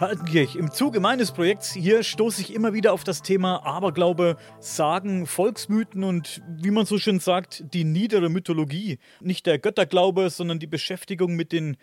[0.00, 6.04] Im Zuge meines Projekts hier stoße ich immer wieder auf das Thema Aberglaube, Sagen, Volksmythen
[6.04, 8.98] und, wie man so schön sagt, die niedere Mythologie.
[9.20, 11.76] Nicht der Götterglaube, sondern die Beschäftigung mit den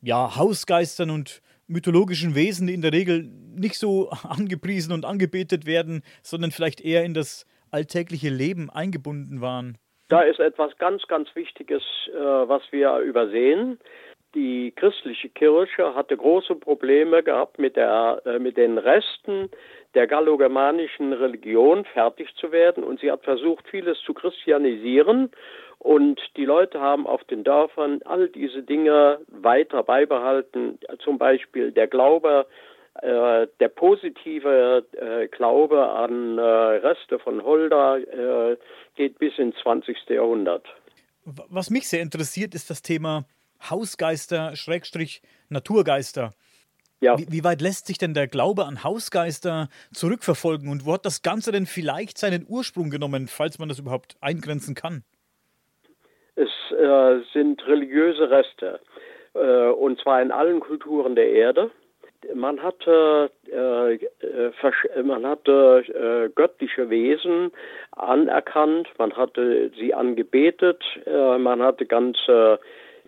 [0.00, 6.02] ja, Hausgeistern und mythologischen Wesen, die in der Regel nicht so angepriesen und angebetet werden,
[6.22, 9.76] sondern vielleicht eher in das alltägliche Leben eingebunden waren.
[10.08, 11.82] Da ist etwas ganz, ganz Wichtiges,
[12.14, 13.78] äh, was wir übersehen
[14.38, 19.50] die christliche Kirche hatte große Probleme gehabt, mit, der, äh, mit den Resten
[19.94, 22.84] der gallo-germanischen Religion fertig zu werden.
[22.84, 25.32] Und sie hat versucht, vieles zu christianisieren.
[25.78, 30.78] Und die Leute haben auf den Dörfern all diese Dinge weiter beibehalten.
[31.00, 32.46] Zum Beispiel der Glaube,
[33.02, 38.56] äh, der positive äh, Glaube an äh, Reste von Holder äh,
[38.94, 39.96] geht bis ins 20.
[40.08, 40.64] Jahrhundert.
[41.24, 43.24] Was mich sehr interessiert, ist das Thema
[43.60, 46.32] Hausgeister, Schrägstrich Naturgeister.
[47.00, 47.16] Ja.
[47.16, 51.22] Wie, wie, weit lässt sich denn der Glaube an Hausgeister zurückverfolgen und wo hat das
[51.22, 55.04] Ganze denn vielleicht seinen Ursprung genommen, falls man das überhaupt eingrenzen kann?
[56.34, 58.80] Es äh, sind religiöse Reste
[59.34, 61.70] äh, und zwar in allen Kulturen der Erde.
[62.34, 67.52] Man hatte, äh, äh man hatte äh, göttliche Wesen
[67.92, 72.58] anerkannt, man hatte sie angebetet, äh, man hatte ganze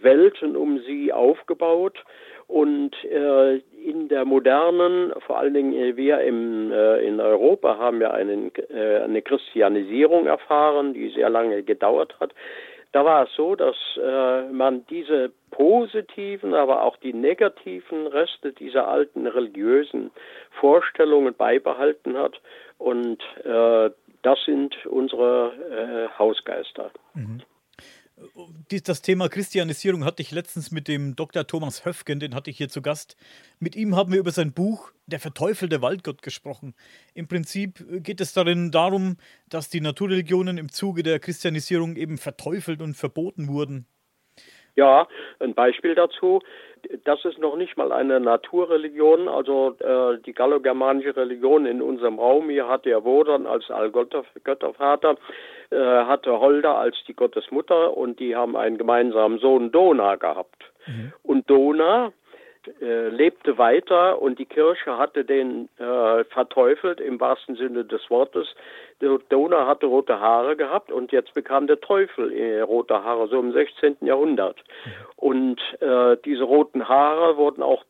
[0.02, 2.04] Welten um sie aufgebaut.
[2.46, 8.10] Und äh, in der modernen, vor allen Dingen wir im, äh, in Europa haben ja
[8.10, 12.34] einen, äh, eine Christianisierung erfahren, die sehr lange gedauert hat.
[12.92, 18.88] Da war es so, dass äh, man diese positiven, aber auch die negativen Reste dieser
[18.88, 20.10] alten religiösen
[20.58, 22.40] Vorstellungen beibehalten hat.
[22.78, 23.90] Und äh,
[24.22, 25.52] das sind unsere
[26.10, 26.90] äh, Hausgeister.
[27.14, 27.42] Mhm
[28.86, 31.46] das Thema Christianisierung hatte ich letztens mit dem Dr.
[31.46, 33.16] Thomas Höfgen, den hatte ich hier zu Gast.
[33.58, 36.74] Mit ihm haben wir über sein Buch Der verteufelte Waldgott gesprochen.
[37.14, 39.16] Im Prinzip geht es darin darum,
[39.48, 43.86] dass die Naturreligionen im Zuge der Christianisierung eben verteufelt und verboten wurden.
[44.76, 45.08] Ja,
[45.40, 46.40] ein Beispiel dazu.
[47.04, 49.28] Das ist noch nicht mal eine Naturreligion.
[49.28, 55.16] Also äh, die gallo-germanische Religion in unserem Raum hier hat der Wodan als Allgöttervater,
[55.70, 60.70] äh, hatte Holder als die Gottesmutter und die haben einen gemeinsamen Sohn Dona gehabt.
[60.86, 61.12] Mhm.
[61.22, 62.12] Und Dona
[62.80, 68.54] äh, lebte weiter und die Kirche hatte den äh, verteufelt im wahrsten Sinne des Wortes.
[69.00, 73.38] Der Donau hatte rote Haare gehabt und jetzt bekam der Teufel äh, rote Haare, so
[73.40, 73.96] im 16.
[74.02, 74.56] Jahrhundert.
[75.16, 77.84] Und äh, diese roten Haare wurden auch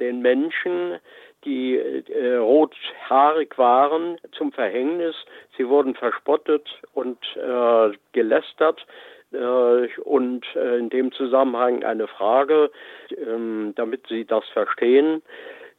[0.00, 0.98] den Menschen,
[1.44, 5.14] die äh, rothaarig waren, zum Verhängnis.
[5.56, 8.86] Sie wurden verspottet und äh, gelästert.
[9.32, 12.70] Äh, und äh, in dem Zusammenhang eine Frage,
[13.10, 15.22] ähm, damit Sie das verstehen.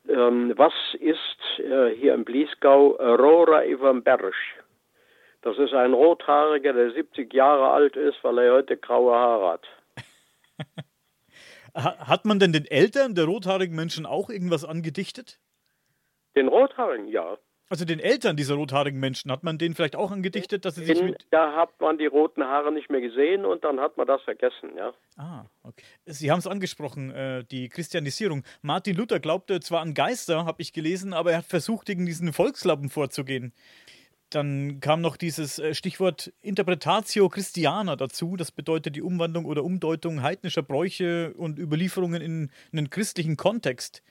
[0.10, 4.36] Ähm, was ist äh, hier im Bliesgau Rora Ivan Berg?
[5.42, 9.68] Das ist ein Rothaariger, der 70 Jahre alt ist, weil er heute graue Haare hat.
[11.74, 15.40] Hat man denn den Eltern der rothaarigen Menschen auch irgendwas angedichtet?
[16.38, 17.38] Den Rothaarigen, ja.
[17.70, 21.00] Also den Eltern dieser rothaarigen Menschen, hat man denen vielleicht auch angedichtet, dass sie sich
[21.00, 21.28] In, mit...
[21.32, 24.70] Da hat man die roten Haare nicht mehr gesehen und dann hat man das vergessen,
[24.78, 24.94] ja.
[25.18, 25.84] Ah, okay.
[26.06, 28.44] Sie haben es angesprochen, äh, die Christianisierung.
[28.62, 32.32] Martin Luther glaubte zwar an Geister, habe ich gelesen, aber er hat versucht, gegen diesen
[32.32, 33.52] Volkslappen vorzugehen.
[34.30, 38.38] Dann kam noch dieses äh, Stichwort Interpretatio Christiana dazu.
[38.38, 44.04] Das bedeutet die Umwandlung oder Umdeutung heidnischer Bräuche und Überlieferungen in einen christlichen Kontext.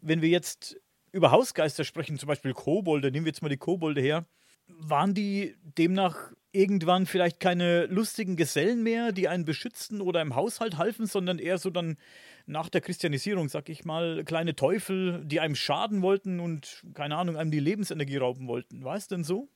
[0.00, 0.80] Wenn wir jetzt
[1.12, 4.24] über Hausgeister sprechen, zum Beispiel Kobolde, nehmen wir jetzt mal die Kobolde her,
[4.68, 10.78] waren die demnach irgendwann vielleicht keine lustigen Gesellen mehr, die einen beschützten oder im Haushalt
[10.78, 11.96] halfen, sondern eher so dann
[12.46, 17.36] nach der Christianisierung, sag ich mal, kleine Teufel, die einem schaden wollten und, keine Ahnung,
[17.36, 18.84] einem die Lebensenergie rauben wollten.
[18.84, 19.48] War es denn so?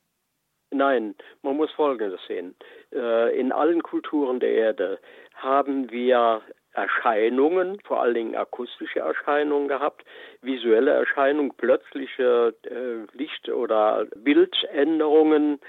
[0.71, 2.55] Nein, man muss Folgendes sehen.
[2.93, 4.99] Äh, in allen Kulturen der Erde
[5.35, 6.43] haben wir
[6.75, 10.05] Erscheinungen, vor allen Dingen akustische Erscheinungen gehabt,
[10.43, 15.61] visuelle Erscheinungen, plötzliche äh, Licht- oder Bildänderungen,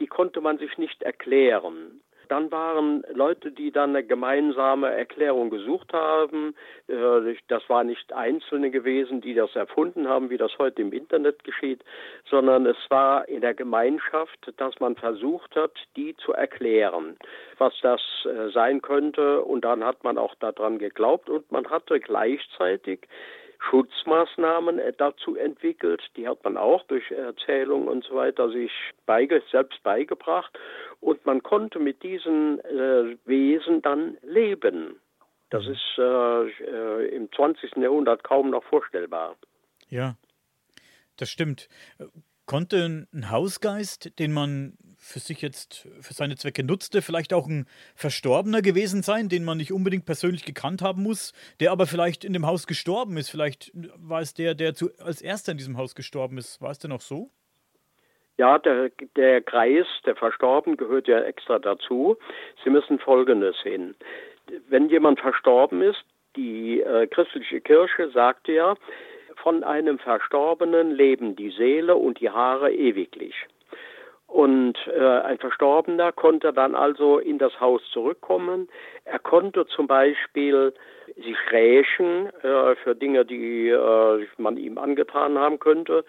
[0.00, 2.00] die konnte man sich nicht erklären.
[2.28, 6.54] Dann waren Leute, die dann eine gemeinsame Erklärung gesucht haben.
[6.86, 11.44] Äh, das war nicht Einzelne gewesen, die das erfunden haben, wie das heute im Internet
[11.44, 11.82] geschieht,
[12.28, 17.16] sondern es war in der Gemeinschaft, dass man versucht hat, die zu erklären,
[17.58, 19.42] was das äh, sein könnte.
[19.42, 23.08] Und dann hat man auch daran geglaubt und man hatte gleichzeitig
[23.58, 26.02] Schutzmaßnahmen äh, dazu entwickelt.
[26.16, 28.70] Die hat man auch durch Erzählungen und so weiter sich
[29.06, 30.58] beige, selbst beigebracht.
[31.00, 35.00] Und man konnte mit diesen äh, Wesen dann leben.
[35.50, 35.72] Das mhm.
[35.72, 37.76] ist äh, äh im 20.
[37.76, 39.36] Jahrhundert kaum noch vorstellbar.
[39.88, 40.16] Ja,
[41.16, 41.68] das stimmt.
[42.46, 44.78] Konnte ein Hausgeist, den man
[45.08, 49.56] für sich jetzt für seine Zwecke nutzte, vielleicht auch ein Verstorbener gewesen sein, den man
[49.56, 53.30] nicht unbedingt persönlich gekannt haben muss, der aber vielleicht in dem Haus gestorben ist.
[53.30, 56.60] Vielleicht war es der, der zu, als erster in diesem Haus gestorben ist.
[56.60, 57.30] War es denn auch so?
[58.36, 62.16] Ja, der, der Kreis der Verstorbenen gehört ja extra dazu.
[62.62, 63.96] Sie müssen Folgendes sehen.
[64.68, 66.04] Wenn jemand verstorben ist,
[66.36, 68.76] die äh, christliche Kirche sagte ja,
[69.42, 73.34] von einem Verstorbenen leben die Seele und die Haare ewiglich.
[74.28, 78.68] Und äh, ein Verstorbener konnte dann also in das Haus zurückkommen.
[79.06, 80.74] Er konnte zum Beispiel
[81.16, 86.04] sich rächen äh, für Dinge, die äh, man ihm angetan haben könnte.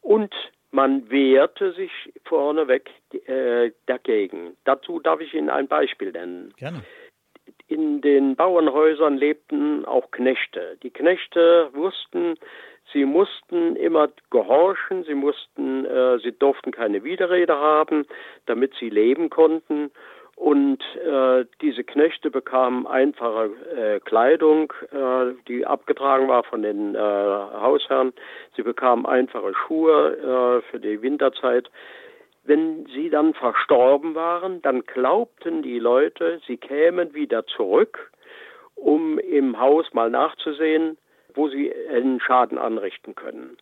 [0.00, 0.32] Und
[0.70, 1.90] man wehrte sich
[2.24, 2.90] vorneweg
[3.26, 4.56] äh, dagegen.
[4.64, 6.54] Dazu darf ich Ihnen ein Beispiel nennen.
[6.58, 6.82] Gerne.
[7.66, 10.78] In den Bauernhäusern lebten auch Knechte.
[10.84, 12.36] Die Knechte wussten,
[12.92, 18.06] Sie mussten immer gehorchen, sie mussten, äh, sie durften keine Widerrede haben,
[18.46, 19.90] damit sie leben konnten.
[20.36, 26.98] Und äh, diese Knechte bekamen einfache äh, Kleidung, äh, die abgetragen war von den äh,
[26.98, 28.12] Hausherren.
[28.54, 31.68] Sie bekamen einfache Schuhe äh, für die Winterzeit.
[32.44, 38.12] Wenn sie dann verstorben waren, dann glaubten die Leute, sie kämen wieder zurück,
[38.76, 40.96] um im Haus mal nachzusehen,
[41.38, 43.56] wo sie einen Schaden anrichten können.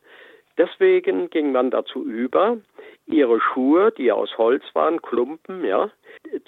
[0.58, 2.56] Deswegen ging man dazu über,
[3.06, 5.90] ihre Schuhe, die aus Holz waren, Klumpen, ja,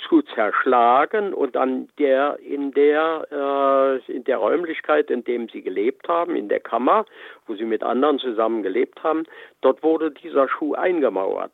[0.09, 6.09] zu zerschlagen und dann der in der äh, in der Räumlichkeit, in dem sie gelebt
[6.09, 7.05] haben, in der Kammer,
[7.47, 9.25] wo sie mit anderen zusammen gelebt haben,
[9.61, 11.53] dort wurde dieser Schuh eingemauert.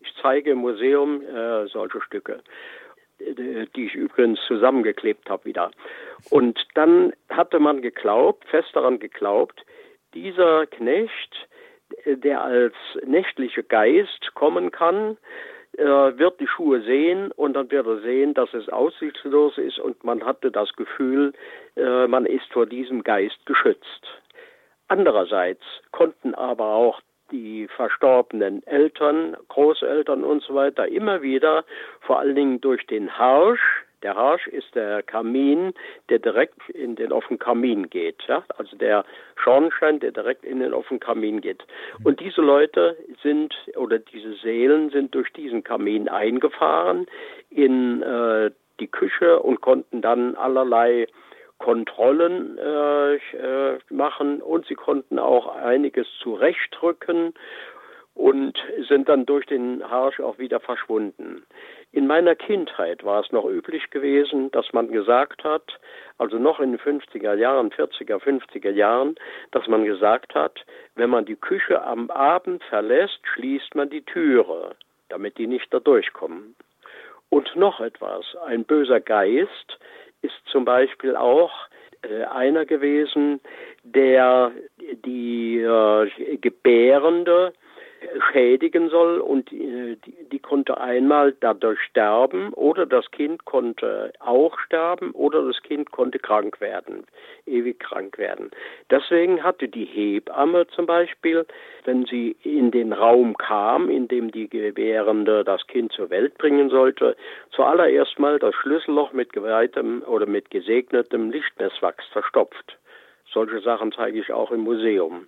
[0.00, 2.40] Ich zeige im Museum äh, solche Stücke
[3.76, 5.70] die ich übrigens zusammengeklebt habe wieder.
[6.30, 9.64] Und dann hatte man geglaubt, fest daran geglaubt,
[10.14, 11.48] dieser Knecht,
[12.06, 12.74] der als
[13.04, 15.16] nächtlicher Geist kommen kann,
[15.76, 20.04] äh, wird die Schuhe sehen und dann wird er sehen, dass es aussichtslos ist und
[20.04, 21.32] man hatte das Gefühl,
[21.76, 24.22] äh, man ist vor diesem Geist geschützt.
[24.86, 27.00] Andererseits konnten aber auch
[27.34, 31.64] die verstorbenen Eltern, Großeltern und so weiter immer wieder,
[32.00, 33.60] vor allen Dingen durch den Harsch,
[34.04, 35.72] der Harsch ist der Kamin,
[36.10, 38.22] der direkt in den offenen Kamin geht.
[38.28, 38.44] Ja?
[38.58, 39.04] Also der
[39.34, 41.64] Schornstein, der direkt in den offenen Kamin geht.
[42.04, 47.06] Und diese Leute sind, oder diese Seelen sind durch diesen Kamin eingefahren
[47.50, 51.06] in äh, die Küche und konnten dann allerlei
[51.58, 57.34] Kontrollen äh, äh, machen und sie konnten auch einiges zurechtrücken
[58.14, 58.56] und
[58.88, 61.44] sind dann durch den Harsch auch wieder verschwunden.
[61.90, 65.80] In meiner Kindheit war es noch üblich gewesen, dass man gesagt hat,
[66.18, 69.16] also noch in den 50er Jahren, 40er, 50er Jahren,
[69.50, 70.64] dass man gesagt hat,
[70.94, 74.76] wenn man die Küche am Abend verlässt, schließt man die Türe,
[75.08, 76.54] damit die nicht da durchkommen.
[77.30, 79.78] Und noch etwas, ein böser Geist
[80.24, 81.52] ist zum Beispiel auch
[82.02, 83.40] äh, einer gewesen,
[83.82, 84.52] der
[85.04, 87.52] die äh, Gebärende
[88.30, 89.98] schädigen soll und die,
[90.30, 96.18] die, konnte einmal dadurch sterben oder das Kind konnte auch sterben oder das Kind konnte
[96.18, 97.04] krank werden,
[97.46, 98.50] ewig krank werden.
[98.90, 101.46] Deswegen hatte die Hebamme zum Beispiel,
[101.84, 106.70] wenn sie in den Raum kam, in dem die Gebärende das Kind zur Welt bringen
[106.70, 107.16] sollte,
[107.50, 112.78] zuallererst mal das Schlüsselloch mit geweihtem oder mit gesegnetem Lichtmesswachs verstopft.
[113.32, 115.26] Solche Sachen zeige ich auch im Museum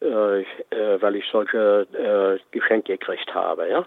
[0.00, 3.68] äh, äh, weil ich solche äh, Geschenke gekriegt habe.
[3.68, 3.86] Ja?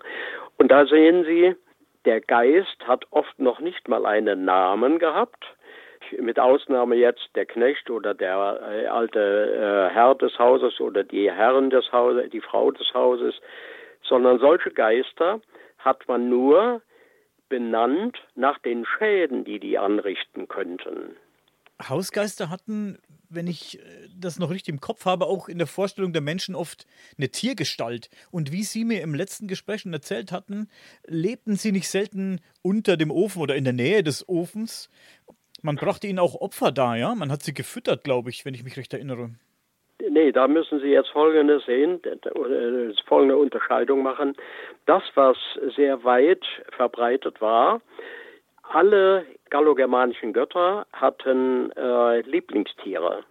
[0.57, 1.55] Und da sehen Sie,
[2.05, 5.45] der Geist hat oft noch nicht mal einen Namen gehabt.
[6.17, 9.19] Mit Ausnahme jetzt der Knecht oder der äh, alte
[9.91, 13.35] äh, Herr des Hauses oder die Herren des Hauses, die Frau des Hauses,
[14.01, 15.39] sondern solche Geister
[15.77, 16.81] hat man nur
[17.49, 21.15] benannt nach den Schäden, die die anrichten könnten.
[21.87, 22.97] Hausgeister hatten,
[23.29, 23.81] wenn ich äh,
[24.15, 26.85] das noch richtig im Kopf habe, auch in der Vorstellung der Menschen oft
[27.17, 28.09] eine Tiergestalt.
[28.31, 30.69] Und wie Sie mir im letzten Gespräch schon erzählt hatten,
[31.05, 34.89] lebten sie nicht selten unter dem Ofen oder in der Nähe des Ofens.
[35.61, 37.15] Man brachte ihnen auch Opfer da, ja?
[37.15, 39.31] Man hat sie gefüttert, glaube ich, wenn ich mich recht erinnere.
[40.09, 41.99] Nee, da müssen Sie jetzt Folgendes sehen,
[43.05, 44.33] folgende Unterscheidung machen.
[44.85, 45.37] Das, was
[45.75, 47.81] sehr weit verbreitet war,
[48.63, 53.23] alle gallo-germanischen Götter hatten äh, Lieblingstiere.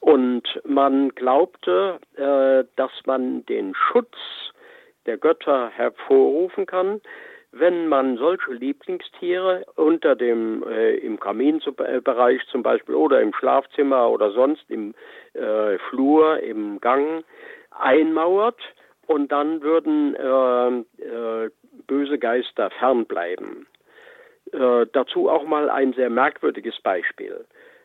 [0.00, 4.16] Und man glaubte, äh, dass man den Schutz
[5.06, 7.00] der Götter hervorrufen kann,
[7.52, 14.32] wenn man solche Lieblingstiere unter dem äh, im Kaminbereich zum Beispiel oder im Schlafzimmer oder
[14.32, 14.94] sonst im
[15.34, 17.24] äh, Flur, im Gang
[17.70, 18.60] einmauert
[19.06, 21.50] und dann würden äh, äh,
[21.86, 23.66] böse Geister fernbleiben.
[24.52, 27.44] Äh, dazu auch mal ein sehr merkwürdiges Beispiel.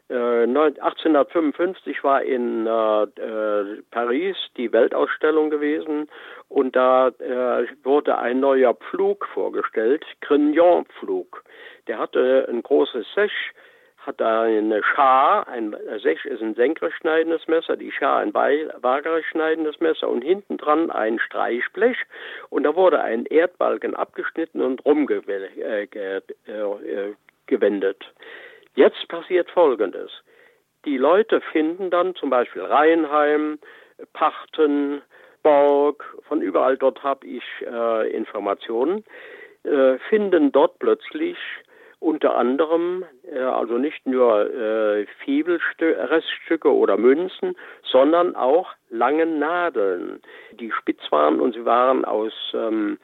[0.09, 6.07] 1855 äh, war in äh, äh, Paris die Weltausstellung gewesen
[6.47, 11.43] und da äh, wurde ein neuer Pflug vorgestellt, Grignon-Pflug.
[11.87, 13.33] Der hatte ein großes Sech,
[14.07, 19.79] hat eine Schar, ein Sech ist ein senkrecht schneidendes Messer, die Schar ein waagerecht schneidendes
[19.81, 21.97] Messer und hinten dran ein Streichblech
[22.49, 25.57] und da wurde ein Erdbalken abgeschnitten und rumgewendet.
[25.57, 25.83] Äh,
[26.47, 27.13] äh,
[28.75, 30.11] Jetzt passiert Folgendes.
[30.85, 33.59] Die Leute finden dann zum Beispiel Rheinheim,
[34.13, 35.01] Pachten,
[35.43, 39.03] Borg, von überall dort habe ich äh, Informationen,
[39.63, 41.37] äh, finden dort plötzlich
[41.99, 50.21] unter anderem, äh, also nicht nur äh, Fibelreststücke oder Münzen, sondern auch lange Nadeln,
[50.53, 52.97] die spitz waren und sie waren aus ähm,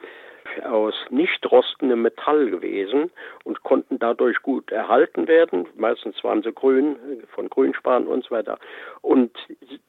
[0.62, 3.10] aus nicht rostendem Metall gewesen
[3.44, 5.66] und konnten dadurch gut erhalten werden.
[5.76, 6.96] Meistens waren sie grün,
[7.34, 8.58] von Grünspan und so weiter.
[9.00, 9.32] Und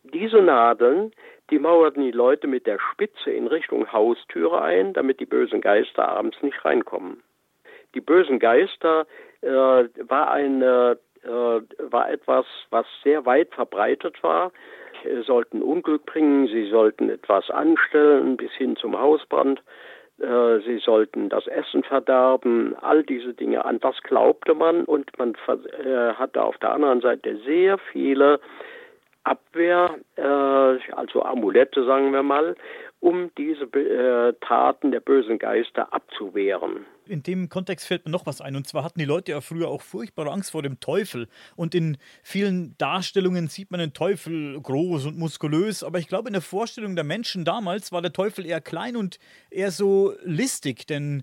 [0.03, 1.11] diese Nadeln,
[1.49, 6.07] die mauerten die Leute mit der Spitze in Richtung Haustüre ein, damit die bösen Geister
[6.07, 7.21] abends nicht reinkommen.
[7.95, 9.07] Die bösen Geister
[9.41, 11.61] äh, war eine äh,
[11.91, 14.51] war etwas, was sehr weit verbreitet war.
[15.03, 19.61] Sie sollten Unglück bringen, sie sollten etwas anstellen bis hin zum Hausbrand.
[20.19, 25.35] Äh, sie sollten das Essen verderben, all diese Dinge, an das glaubte man und man
[25.47, 28.39] äh, hatte auf der anderen Seite sehr viele
[29.25, 30.21] Abwehr, äh,
[30.93, 32.55] also Amulette, sagen wir mal,
[33.05, 36.87] um diese äh, Taten der bösen Geister abzuwehren.
[37.05, 38.55] In dem Kontext fällt mir noch was ein.
[38.55, 41.27] Und zwar hatten die Leute ja früher auch furchtbare Angst vor dem Teufel.
[41.55, 45.83] Und in vielen Darstellungen sieht man den Teufel groß und muskulös.
[45.83, 49.19] Aber ich glaube, in der Vorstellung der Menschen damals war der Teufel eher klein und
[49.51, 50.87] eher so listig.
[50.87, 51.21] Denn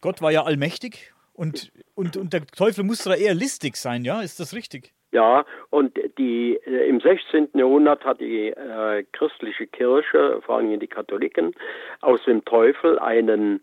[0.00, 4.22] Gott war ja allmächtig und, und, und der Teufel musste da eher listig sein, ja?
[4.22, 4.92] Ist das richtig?
[5.12, 7.50] Ja, und die äh, im 16.
[7.52, 11.54] Jahrhundert hat die äh, christliche Kirche, vor allem die Katholiken,
[12.00, 13.60] aus dem Teufel einen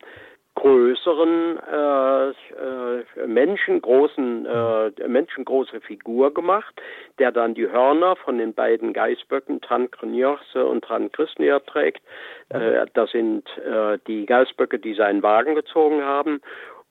[0.59, 6.81] größeren äh, äh, menschengroßen äh, menschengroße Figur gemacht,
[7.17, 12.01] der dann die Hörner von den beiden Geißböcken Tancreniorse und Tancrisnia trägt.
[12.49, 16.41] Äh, das sind äh, die Geißböcke, die seinen Wagen gezogen haben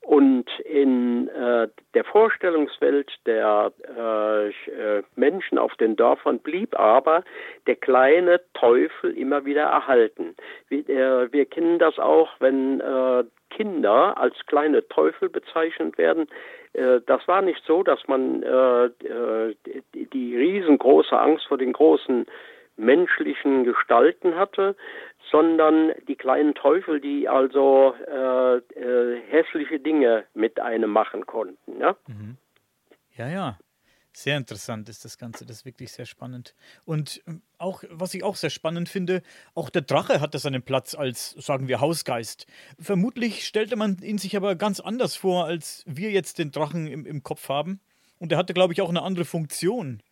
[0.08, 7.24] und in äh, der Vorstellungswelt der äh, äh, Menschen auf den Dörfern blieb aber
[7.66, 10.34] der kleine Teufel immer wieder erhalten.
[10.70, 16.26] Wir, äh, wir kennen das auch, wenn äh, Kinder als kleine Teufel bezeichnet werden.
[16.72, 22.24] Äh, das war nicht so, dass man die, die riesengroße Angst vor den großen
[22.78, 24.76] menschlichen Gestalten hatte,
[25.30, 31.80] sondern die kleinen Teufel, die also äh, äh, hässliche Dinge mit einem machen konnten.
[31.80, 31.96] Ja?
[32.06, 32.36] Mhm.
[33.16, 33.58] ja, ja.
[34.18, 36.56] Sehr interessant ist das Ganze, das ist wirklich sehr spannend.
[36.84, 39.22] Und ähm, auch, was ich auch sehr spannend finde,
[39.54, 42.46] auch der Drache hatte seinen Platz als, sagen wir, Hausgeist.
[42.80, 47.06] Vermutlich stellte man ihn sich aber ganz anders vor, als wir jetzt den Drachen im,
[47.06, 47.80] im Kopf haben.
[48.18, 50.02] Und er hatte, glaube ich, auch eine andere Funktion.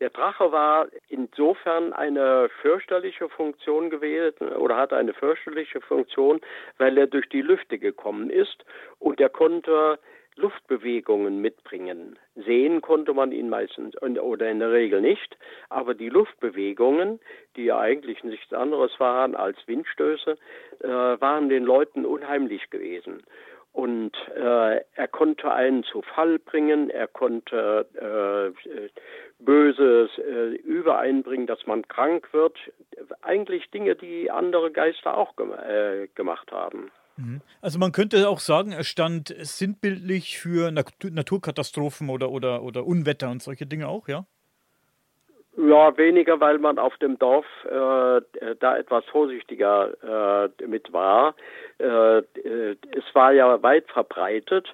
[0.00, 6.40] Der Drache war insofern eine fürchterliche Funktion gewesen oder hatte eine fürchterliche Funktion,
[6.78, 8.64] weil er durch die Lüfte gekommen ist
[8.98, 9.98] und er konnte
[10.36, 12.18] Luftbewegungen mitbringen.
[12.34, 17.20] Sehen konnte man ihn meistens oder in der Regel nicht, aber die Luftbewegungen,
[17.56, 20.36] die ja eigentlich nichts anderes waren als Windstöße,
[20.80, 23.22] äh, waren den Leuten unheimlich gewesen.
[23.74, 28.88] Und äh, er konnte einen zu Fall bringen, er konnte äh,
[29.44, 32.56] Böses äh, übereinbringen, dass man krank wird.
[33.22, 36.92] Eigentlich Dinge, die andere Geister auch gem äh, gemacht haben.
[37.16, 37.40] Mhm.
[37.60, 43.28] Also man könnte auch sagen, er stand sinnbildlich für Nat Naturkatastrophen oder, oder, oder Unwetter
[43.28, 44.24] und solche Dinge auch, ja?
[45.56, 48.20] Ja, weniger, weil man auf dem Dorf äh,
[48.58, 51.34] da etwas vorsichtiger äh, mit war.
[51.78, 54.66] Äh, äh es war ja weit verbreitet,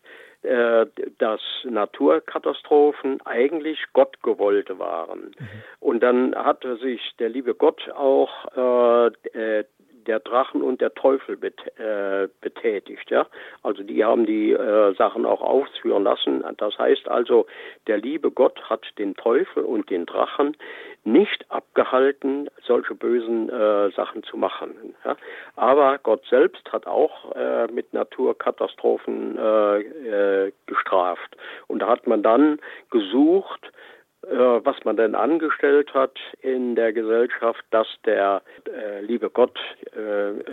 [0.43, 0.87] äh,
[1.19, 5.35] dass Naturkatastrophen eigentlich Gottgewollte waren.
[5.39, 5.49] Mhm.
[5.81, 9.65] Und dann hatte sich der liebe Gott auch äh,
[10.07, 13.11] der Drachen und der Teufel bet, äh, betätigt.
[13.11, 13.27] Ja?
[13.63, 16.45] Also die haben die äh, Sachen auch ausführen lassen.
[16.59, 17.47] Das heißt also,
[17.87, 20.57] der liebe Gott hat den Teufel und den Drachen
[21.05, 24.95] nicht abgehalten, solche bösen äh, Sachen zu machen.
[25.05, 25.17] Ja?
[25.57, 31.37] Aber Gott selbst hat auch äh, mit Naturkatastrophen äh, äh, gestraft.
[31.69, 32.59] Und da hat man dann
[32.91, 33.73] gesucht,
[34.23, 39.59] was man denn angestellt hat in der Gesellschaft, dass der äh, liebe Gott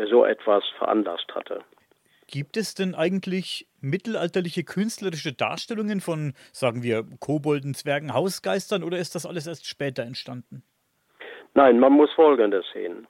[0.09, 1.61] so etwas veranlasst hatte.
[2.29, 9.15] Gibt es denn eigentlich mittelalterliche künstlerische Darstellungen von, sagen wir, Kobolden, Zwergen, Hausgeistern oder ist
[9.15, 10.61] das alles erst später entstanden?
[11.53, 13.07] Nein, man muss Folgendes sehen.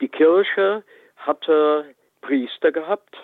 [0.00, 0.82] Die Kirche
[1.16, 3.14] hatte Priester gehabt,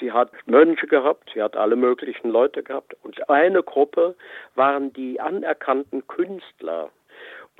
[0.00, 4.16] sie hat Mönche gehabt, sie hat alle möglichen Leute gehabt und eine Gruppe
[4.54, 6.90] waren die anerkannten Künstler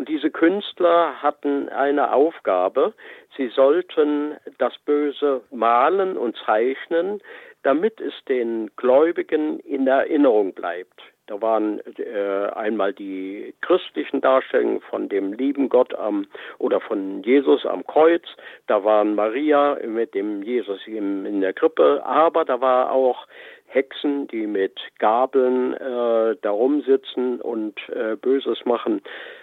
[0.01, 2.95] und diese Künstler hatten eine Aufgabe.
[3.37, 7.21] Sie sollten das Böse malen und zeichnen,
[7.65, 11.03] damit es den Gläubigen in Erinnerung bleibt.
[11.31, 16.27] Da waren äh, einmal die christlichen Darstellungen von dem lieben Gott am
[16.59, 18.25] oder von Jesus am Kreuz.
[18.67, 23.29] Da waren Maria mit dem Jesus im, in der Krippe, aber da war auch
[23.67, 29.01] Hexen, die mit Gabeln äh, da rumsitzen und äh, Böses machen.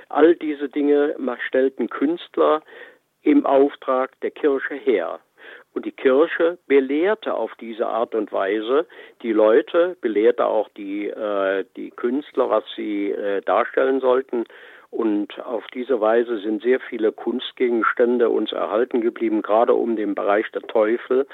[0.10, 1.16] All diese Dinge
[1.48, 2.64] stellten Künstler
[3.22, 5.22] im Auftrag der Kirche her.
[5.78, 8.88] Und die Kirche belehrte auf diese Art und Weise
[9.22, 14.46] die Leute, belehrte auch die, äh, die Künstler, was sie äh, darstellen sollten.
[14.90, 20.50] Und auf diese Weise sind sehr viele Kunstgegenstände uns erhalten geblieben, gerade um den Bereich
[20.52, 21.28] der Teufel,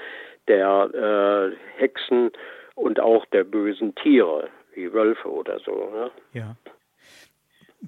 [0.50, 2.30] der äh, Hexen
[2.76, 5.90] und auch der bösen Tiere, wie Wölfe oder so.
[5.90, 6.12] Ne?
[6.34, 6.58] Ja.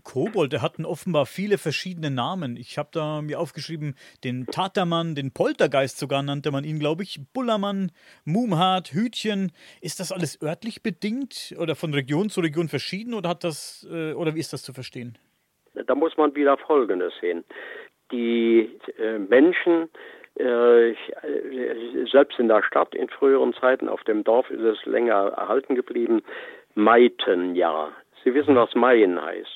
[0.03, 2.57] Kobolde hatten offenbar viele verschiedene Namen.
[2.57, 7.19] Ich habe da mir aufgeschrieben, den Tatermann, den Poltergeist sogar nannte man ihn, glaube ich,
[7.33, 7.91] Bullermann,
[8.25, 9.51] Mumhard, Hütchen.
[9.81, 14.13] Ist das alles örtlich bedingt oder von Region zu Region verschieden oder hat das äh,
[14.13, 15.17] oder wie ist das zu verstehen?
[15.87, 17.43] Da muss man wieder Folgendes sehen.
[18.11, 19.89] Die äh, Menschen
[20.37, 20.95] äh, äh,
[22.11, 26.23] selbst in der Stadt in früheren Zeiten, auf dem Dorf ist es länger erhalten geblieben,
[26.73, 27.91] Maiten ja.
[28.23, 29.54] Sie wissen, was Maien heißt.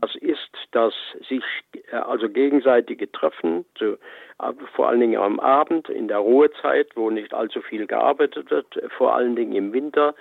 [0.00, 0.94] Das ist das
[1.28, 1.42] sich
[1.90, 3.98] äh, also gegenseitige Treffen, zu,
[4.74, 9.14] vor allen Dingen am Abend in der Ruhezeit, wo nicht allzu viel gearbeitet wird, vor
[9.14, 10.14] allen Dingen im Winter.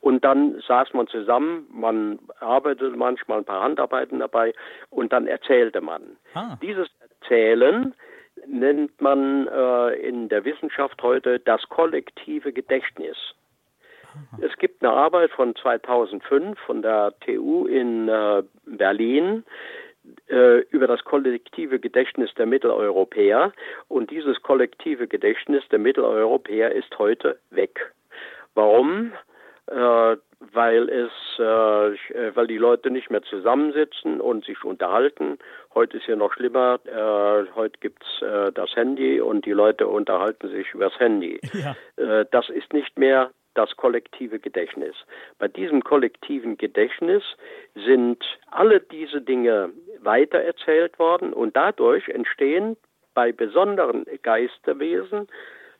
[0.00, 4.54] Und dann saß man zusammen, man arbeitete manchmal ein paar Handarbeiten dabei
[4.90, 6.16] und dann erzählte man.
[6.34, 6.56] Ah.
[6.62, 7.94] Dieses Erzählen
[8.46, 13.16] nennt man äh, in der Wissenschaft heute das kollektive Gedächtnis.
[14.40, 19.44] Es gibt eine Arbeit von 2005 von der TU in äh, Berlin
[20.28, 23.52] äh, über das kollektive Gedächtnis der Mitteleuropäer
[23.88, 27.92] und dieses kollektive Gedächtnis der Mitteleuropäer ist heute weg.
[28.54, 29.12] Warum?
[29.66, 30.16] Äh,
[30.52, 35.38] weil es, äh, äh, weil die Leute nicht mehr zusammensitzen und sich unterhalten.
[35.74, 36.78] Heute ist ja noch schlimmer.
[36.84, 41.40] Äh, heute gibt's äh, das Handy und die Leute unterhalten sich übers Handy.
[41.52, 41.74] Ja.
[42.30, 44.94] Das ist nicht mehr das kollektive Gedächtnis.
[45.38, 47.24] Bei diesem kollektiven Gedächtnis
[47.74, 52.76] sind alle diese Dinge weitererzählt worden und dadurch entstehen
[53.14, 55.26] bei besonderen Geisterwesen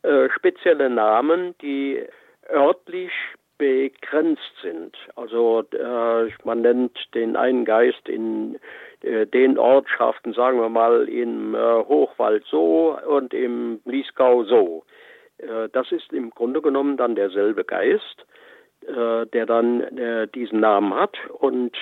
[0.02, 2.04] äh, spezielle Namen, die
[2.50, 3.12] örtlich
[3.58, 4.96] begrenzt sind.
[5.14, 8.58] Also äh, man nennt den einen Geist in
[9.02, 14.84] äh, den Ortschaften, sagen wir mal, im äh, Hochwald so und im Bliesgau so.
[15.38, 18.26] Äh, das ist im Grunde genommen dann derselbe Geist,
[18.86, 21.76] äh, der dann äh, diesen Namen hat und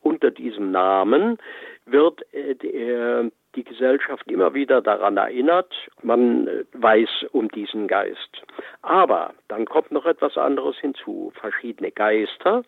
[0.00, 1.38] unter diesem Namen
[1.86, 8.42] wird die Gesellschaft immer wieder daran erinnert, man weiß um diesen Geist.
[8.82, 11.32] Aber dann kommt noch etwas anderes hinzu.
[11.34, 12.62] Verschiedene Geister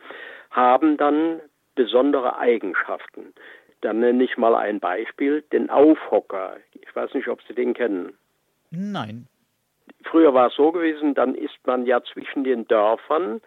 [0.51, 1.41] haben dann
[1.75, 3.35] besondere Eigenschaften.
[3.81, 6.57] Dann nenne ich mal ein Beispiel, den Aufhocker.
[6.73, 8.15] Ich weiß nicht, ob Sie den kennen.
[8.71, 9.27] Nein.
[10.05, 13.41] Früher war es so gewesen, dann ist man ja zwischen den Dörfern,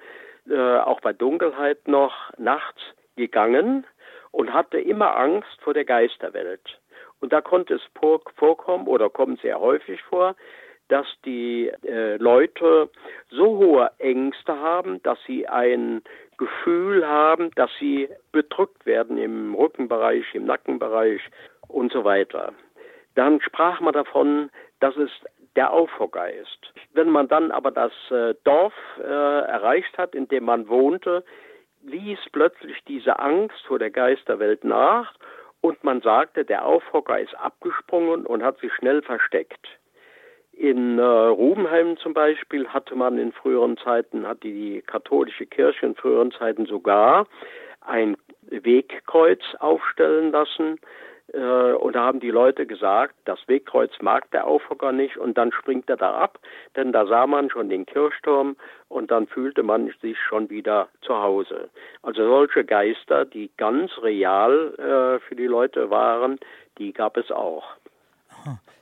[0.49, 2.82] äh, auch bei Dunkelheit noch, nachts
[3.15, 3.86] gegangen
[4.32, 6.79] und hatte immer Angst vor der Geisterwelt.
[7.21, 7.82] Und da konnte es
[8.36, 10.36] vorkommen oder kommt sehr häufig vor,
[10.89, 12.89] dass die äh, Leute
[13.29, 16.01] so hohe Ängste haben, dass sie ein
[16.38, 21.21] Gefühl haben, dass sie bedrückt werden im Rückenbereich, im Nackenbereich
[21.67, 22.53] und so weiter.
[23.15, 25.10] Dann sprach man davon, dass es
[25.55, 26.73] der Aufhocker ist.
[26.93, 31.23] Wenn man dann aber das äh, Dorf äh, erreicht hat, in dem man wohnte,
[31.83, 35.13] ließ plötzlich diese Angst vor der Geisterwelt nach
[35.61, 39.67] und man sagte, der Aufhocker ist abgesprungen und hat sich schnell versteckt.
[40.51, 45.95] In äh, Rubenheim zum Beispiel hatte man in früheren Zeiten, hat die katholische Kirche in
[45.95, 47.27] früheren Zeiten sogar
[47.81, 50.79] ein Wegkreuz aufstellen lassen.
[51.31, 55.51] Äh, und da haben die Leute gesagt, das Wegkreuz mag der Aufhocker nicht und dann
[55.51, 56.39] springt er da ab,
[56.75, 58.55] denn da sah man schon den Kirchturm
[58.89, 61.69] und dann fühlte man sich schon wieder zu Hause.
[62.01, 66.39] Also solche Geister, die ganz real äh, für die Leute waren,
[66.77, 67.63] die gab es auch.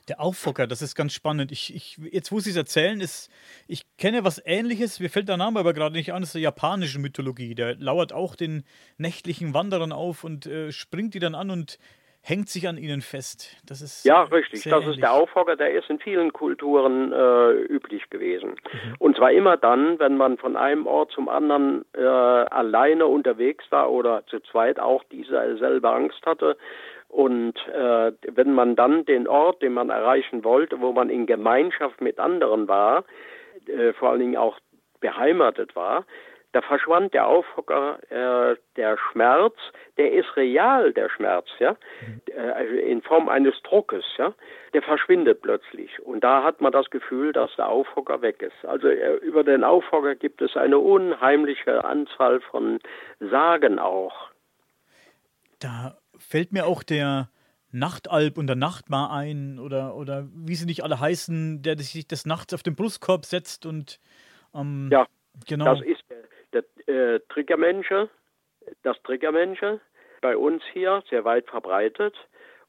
[0.07, 1.51] Der Aufhocker, das ist ganz spannend.
[1.51, 3.29] Ich, ich, jetzt, wo Sie es erzählen, ist,
[3.67, 6.39] ich kenne was Ähnliches, mir fällt der Name aber gerade nicht an, das ist die
[6.39, 7.53] japanische Mythologie.
[7.53, 8.63] Der lauert auch den
[8.97, 11.77] nächtlichen Wanderern auf und äh, springt die dann an und
[12.23, 13.57] hängt sich an ihnen fest.
[13.67, 14.63] Das ist ja richtig.
[14.63, 14.95] Das ähnlich.
[14.95, 18.51] ist der Aufhocker, der ist in vielen Kulturen äh, üblich gewesen.
[18.51, 18.95] Mhm.
[18.99, 23.91] Und zwar immer dann, wenn man von einem Ort zum anderen äh, alleine unterwegs war
[23.91, 26.57] oder zu zweit auch diese selbe Angst hatte.
[27.07, 31.99] Und äh, wenn man dann den Ort, den man erreichen wollte, wo man in Gemeinschaft
[31.99, 33.03] mit anderen war,
[33.67, 34.57] äh, vor allen Dingen auch
[35.01, 36.05] beheimatet war,
[36.53, 39.55] da verschwand der Aufhocker, äh, der Schmerz,
[39.97, 41.77] der ist real, der Schmerz, ja,
[42.35, 44.33] äh, in Form eines Druckes, ja,
[44.73, 45.99] der verschwindet plötzlich.
[46.01, 48.65] Und da hat man das Gefühl, dass der Aufhocker weg ist.
[48.65, 52.79] Also äh, über den Aufhocker gibt es eine unheimliche Anzahl von
[53.19, 54.29] Sagen auch.
[55.59, 57.29] Da fällt mir auch der
[57.71, 62.25] Nachtalb und der Nachtmar ein oder, oder wie sie nicht alle heißen, der sich des
[62.25, 63.99] Nachts auf den Brustkorb setzt und
[64.53, 65.07] ähm, ja,
[65.47, 65.65] genau.
[65.65, 66.00] das ist
[66.91, 68.09] äh, Triggermensche,
[68.83, 69.79] das Triggermensche
[70.21, 72.15] bei uns hier sehr weit verbreitet.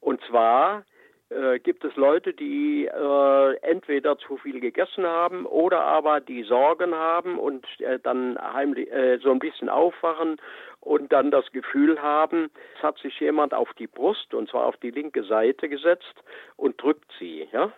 [0.00, 0.84] Und zwar
[1.32, 6.94] äh, gibt es Leute, die äh, entweder zu viel gegessen haben oder aber die Sorgen
[6.94, 10.40] haben und äh, dann heimlich äh, so ein bisschen aufwachen
[10.80, 14.76] und dann das Gefühl haben, es hat sich jemand auf die Brust und zwar auf
[14.78, 16.14] die linke Seite gesetzt
[16.56, 17.72] und drückt sie, ja.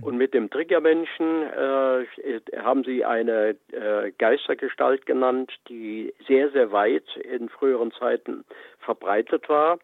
[0.00, 7.16] Und mit dem Triggermenschen äh, haben sie eine äh, Geistergestalt genannt, die sehr, sehr weit
[7.16, 8.44] in früheren Zeiten
[8.80, 9.78] verbreitet war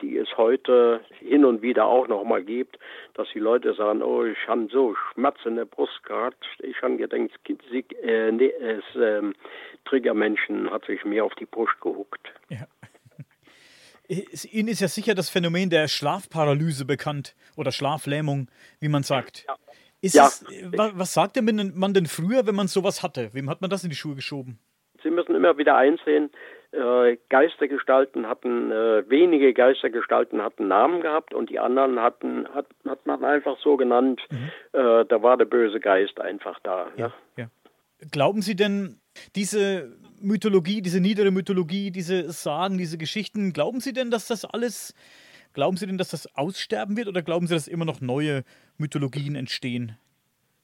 [0.00, 2.78] die es heute hin und wieder auch noch mal gibt,
[3.14, 6.44] dass die Leute sagen, oh, ich habe so Schmerzen in der Brust gehabt.
[6.58, 7.30] Ich habe gedacht,
[7.70, 9.34] sie, äh, nee, es, ähm,
[9.84, 12.32] Triggermenschen hat sich mir auf die Brust gehuckt.
[12.48, 12.66] Ja.
[14.08, 18.48] Ihnen ist ja sicher das Phänomen der Schlafparalyse bekannt oder Schlaflähmung,
[18.80, 19.46] wie man sagt.
[19.46, 19.56] Ja.
[20.02, 20.26] ja.
[20.26, 23.30] Es, was sagte man denn früher, wenn man sowas hatte?
[23.32, 24.58] Wem hat man das in die Schuhe geschoben?
[25.02, 26.30] Sie müssen immer wieder einsehen,
[26.72, 33.06] äh, Geistergestalten hatten, äh, wenige Geistergestalten hatten Namen gehabt und die anderen hatten, hat, hat
[33.06, 34.50] man einfach so genannt, mhm.
[34.72, 36.88] äh, da war der böse Geist einfach da.
[36.96, 37.12] Ja.
[37.36, 37.46] ja.
[38.10, 39.00] Glauben Sie denn,
[39.34, 44.94] diese Mythologie, diese niedere Mythologie, diese Sagen, diese Geschichten, glauben Sie denn, dass das alles,
[45.54, 48.42] glauben Sie denn, dass das aussterben wird oder glauben Sie, dass immer noch neue
[48.78, 49.96] Mythologien entstehen?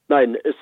[0.09, 0.55] Nein, es,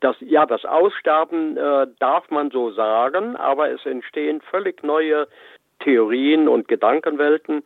[0.00, 5.28] das, ja, das Aussterben äh, darf man so sagen, aber es entstehen völlig neue
[5.80, 7.62] Theorien und Gedankenwelten.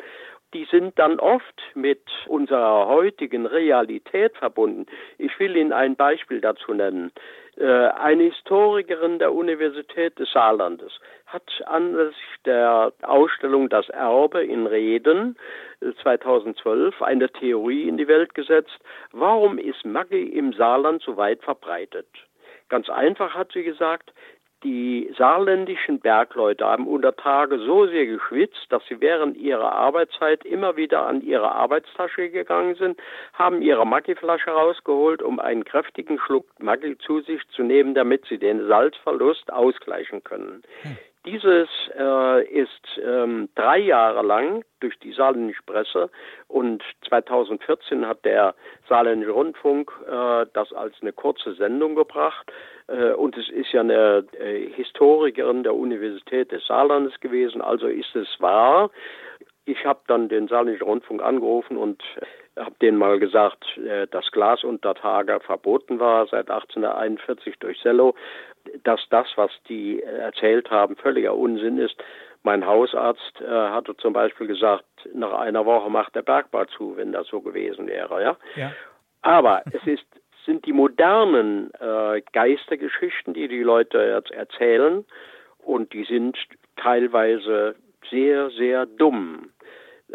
[0.53, 4.87] Die sind dann oft mit unserer heutigen Realität verbunden.
[5.19, 7.11] Ich will Ihnen ein Beispiel dazu nennen.
[7.57, 10.93] Äh, eine Historikerin der Universität des Saarlandes
[11.27, 15.37] hat anlässlich der Ausstellung Das Erbe in Reden
[16.03, 18.79] 2012 äh, eine Theorie in die Welt gesetzt.
[19.13, 22.09] Warum ist Magie im Saarland so weit verbreitet?
[22.69, 24.13] Ganz einfach hat sie gesagt,
[24.65, 30.77] die saarländischen Bergleute haben unter Tage so sehr geschwitzt, dass sie während ihrer Arbeitszeit immer
[30.77, 32.99] wieder an ihre Arbeitstasche gegangen sind,
[33.35, 38.39] haben ihre Maggi-Flasche rausgeholt, um einen kräftigen Schluck Maggi zu sich zu nehmen, damit sie
[38.39, 40.63] den Salzverlust ausgleichen können.
[40.83, 40.97] Hm.
[41.27, 46.11] Dieses äh, ist ähm, drei Jahre lang durch die Saarländische Presse
[46.49, 48.55] und 2014 hat der
[48.91, 52.53] Saarländische Rundfunk äh, das als eine kurze Sendung gebracht.
[52.89, 58.15] Äh, und es ist ja eine äh, Historikerin der Universität des Saarlandes gewesen, also ist
[58.15, 58.91] es wahr.
[59.67, 62.03] Ich habe dann den Saarländischen Rundfunk angerufen und
[62.57, 68.15] habe denen mal gesagt, äh, dass Glas unter Tage verboten war seit 1841 durch Sello
[68.83, 71.97] dass das, was die erzählt haben, völliger Unsinn ist.
[72.43, 77.13] Mein Hausarzt äh, hatte zum Beispiel gesagt, nach einer Woche macht der Bergbau zu, wenn
[77.13, 78.23] das so gewesen wäre.
[78.23, 78.37] Ja.
[78.57, 78.73] ja.
[79.23, 80.05] Aber es ist,
[80.45, 85.05] sind die modernen äh, Geistergeschichten, die die Leute jetzt erzählen,
[85.59, 86.37] und die sind
[86.77, 87.75] teilweise
[88.11, 89.51] sehr, sehr dumm.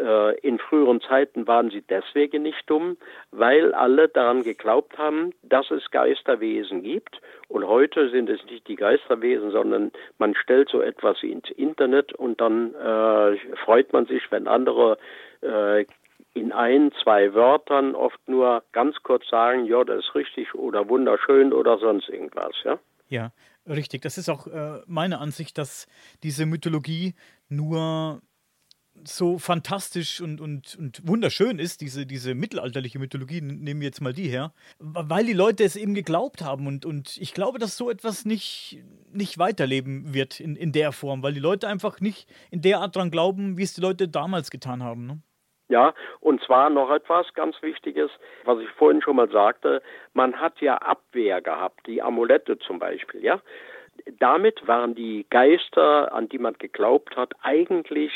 [0.00, 2.96] Äh, in früheren Zeiten waren sie deswegen nicht dumm,
[3.30, 7.20] weil alle daran geglaubt haben, dass es Geisterwesen gibt.
[7.48, 12.40] Und heute sind es nicht die Geisterwesen, sondern man stellt so etwas ins Internet und
[12.40, 14.96] dann äh, freut man sich, wenn andere
[15.42, 15.84] äh,
[16.32, 21.52] in ein, zwei Wörtern oft nur ganz kurz sagen, ja, das ist richtig oder wunderschön
[21.52, 22.78] oder sonst irgendwas, ja.
[23.08, 23.32] Ja,
[23.68, 24.02] richtig.
[24.02, 25.88] Das ist auch äh, meine Ansicht, dass
[26.22, 27.14] diese Mythologie
[27.48, 28.22] nur
[29.04, 34.12] so fantastisch und, und, und wunderschön ist, diese, diese mittelalterliche Mythologie, nehmen wir jetzt mal
[34.12, 36.66] die her, weil die Leute es eben geglaubt haben.
[36.66, 38.82] Und, und ich glaube, dass so etwas nicht,
[39.12, 42.96] nicht weiterleben wird in, in der Form, weil die Leute einfach nicht in der Art
[42.96, 45.06] dran glauben, wie es die Leute damals getan haben.
[45.06, 45.22] Ne?
[45.70, 48.10] Ja, und zwar noch etwas ganz Wichtiges,
[48.44, 49.82] was ich vorhin schon mal sagte.
[50.14, 53.40] Man hat ja Abwehr gehabt, die Amulette zum Beispiel, ja.
[54.18, 58.12] Damit waren die Geister, an die man geglaubt hat, eigentlich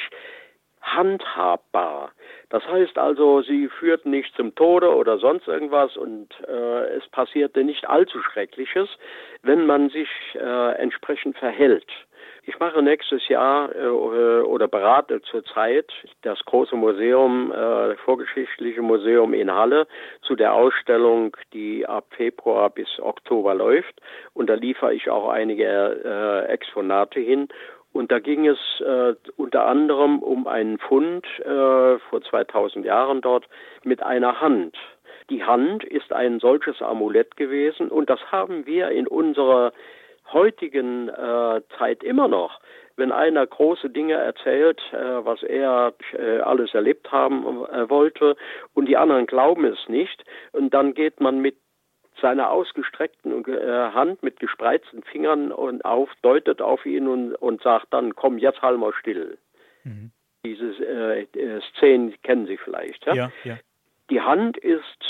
[0.84, 2.12] handhabbar.
[2.50, 7.64] Das heißt also, sie führten nicht zum Tode oder sonst irgendwas und äh, es passierte
[7.64, 8.88] nicht allzu Schreckliches,
[9.42, 11.90] wenn man sich äh, entsprechend verhält.
[12.46, 15.90] Ich mache nächstes Jahr äh, oder berate zurzeit
[16.22, 19.86] das große Museum, äh, vorgeschichtliche Museum in Halle
[20.22, 23.98] zu der Ausstellung, die ab Februar bis Oktober läuft.
[24.34, 27.48] Und da liefere ich auch einige äh, Exponate hin.
[27.94, 33.46] Und da ging es äh, unter anderem um einen Fund äh, vor 2000 Jahren dort
[33.84, 34.76] mit einer Hand.
[35.30, 39.72] Die Hand ist ein solches Amulett gewesen und das haben wir in unserer
[40.32, 42.60] heutigen äh, Zeit immer noch,
[42.96, 48.36] wenn einer große Dinge erzählt, äh, was er äh, alles erlebt haben äh, wollte
[48.74, 51.56] und die anderen glauben es nicht und dann geht man mit
[52.24, 57.88] seiner ausgestreckten äh, Hand mit gespreizten Fingern und auf, deutet auf ihn und, und sagt
[57.90, 59.36] dann, komm, jetzt halt mal still.
[59.82, 60.10] Mhm.
[60.42, 63.04] Diese äh, Szenen kennen Sie vielleicht.
[63.04, 63.14] Ja?
[63.14, 63.58] Ja, ja.
[64.08, 65.00] Die Hand ist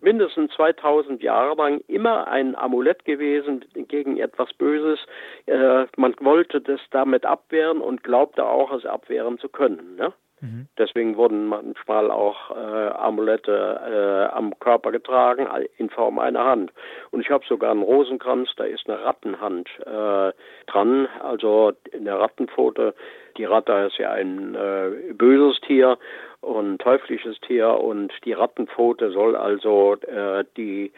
[0.00, 4.98] mindestens 2000 Jahre lang immer ein Amulett gewesen gegen etwas Böses.
[5.46, 9.94] Äh, man wollte das damit abwehren und glaubte auch, es abwehren zu können.
[9.94, 10.12] Ne?
[10.40, 10.68] Mhm.
[10.78, 16.72] Deswegen wurden manchmal auch äh, Amulette äh, am Körper getragen in Form einer Hand.
[17.10, 20.32] Und ich habe sogar einen Rosenkranz, da ist eine Rattenhand äh,
[20.66, 22.94] dran, also in der Rattenpfote.
[23.36, 25.98] Die Ratte ist ja ein äh, böses Tier
[26.40, 30.92] und teuflisches Tier und die Rattenpfote soll also äh, die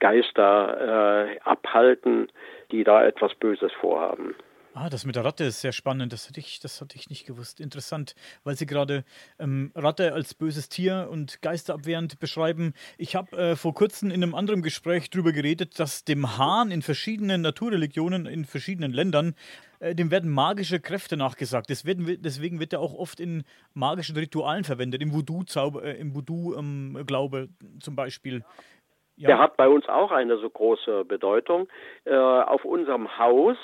[0.00, 2.28] Geister äh, abhalten,
[2.70, 4.34] die da etwas Böses vorhaben.
[4.80, 6.12] Ah, das mit der Ratte ist sehr spannend.
[6.12, 7.58] Das hatte ich, das hatte ich nicht gewusst.
[7.58, 8.14] Interessant,
[8.44, 9.04] weil Sie gerade
[9.40, 12.74] ähm, Ratte als böses Tier und geisterabwehrend beschreiben.
[12.96, 16.82] Ich habe äh, vor kurzem in einem anderen Gespräch darüber geredet, dass dem Hahn in
[16.82, 19.34] verschiedenen Naturreligionen in verschiedenen Ländern
[19.80, 21.70] äh, dem werden magische Kräfte nachgesagt.
[21.84, 23.42] Werden, deswegen wird er auch oft in
[23.74, 27.04] magischen Ritualen verwendet, im Voodoo-Glaube äh, Voodoo, ähm,
[27.80, 28.44] zum Beispiel.
[29.16, 29.26] Ja.
[29.26, 31.66] Der hat bei uns auch eine so große Bedeutung.
[32.04, 33.56] Äh, auf unserem Haus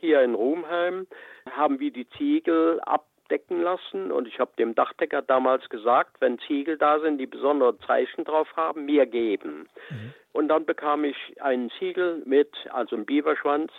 [0.00, 1.06] hier in Rumheim
[1.50, 6.78] haben wir die Ziegel abdecken lassen und ich habe dem Dachdecker damals gesagt, wenn Ziegel
[6.78, 9.68] da sind, die besondere Zeichen drauf haben, mir geben.
[9.90, 10.14] Mhm.
[10.32, 13.72] Und dann bekam ich einen Ziegel mit, also einen Biberschwanz,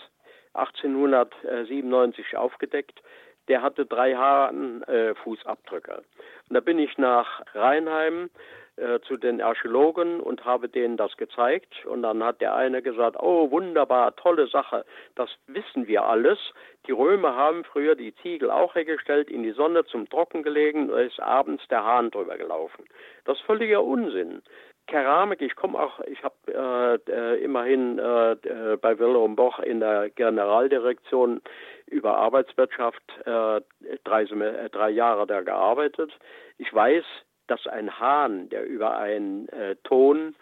[0.54, 3.02] 1897 aufgedeckt.
[3.48, 5.92] Der hatte drei Haarfußabdrücke.
[5.92, 8.30] Äh, und da bin ich nach Rheinheim
[8.78, 11.86] äh, zu den Archäologen und habe denen das gezeigt.
[11.86, 16.40] Und dann hat der eine gesagt, oh wunderbar, tolle Sache, das wissen wir alles.
[16.88, 21.00] Die Römer haben früher die Ziegel auch hergestellt, in die Sonne zum Trocken gelegen und
[21.00, 22.86] ist abends der Hahn drüber gelaufen.
[23.26, 24.42] Das ist völliger Unsinn.
[24.88, 29.80] Keramik, ich komme auch, ich habe äh, äh, immerhin äh, äh, bei Wilhelm Boch in
[29.80, 31.42] der Generaldirektion
[31.88, 33.62] über Arbeitswirtschaft äh,
[34.04, 34.26] drei,
[34.72, 36.12] drei Jahre da gearbeitet.
[36.58, 37.04] Ich weiß,
[37.52, 40.34] dass ein Hahn, der über einen äh, Tonziegel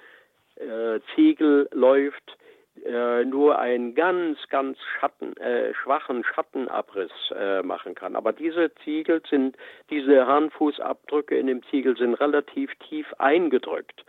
[1.71, 2.37] äh, läuft,
[2.85, 8.15] äh, nur einen ganz, ganz Schatten, äh, schwachen Schattenabriss äh, machen kann.
[8.15, 9.57] Aber diese Ziegel sind,
[9.89, 14.05] diese Hahnfußabdrücke in dem Ziegel sind relativ tief eingedrückt.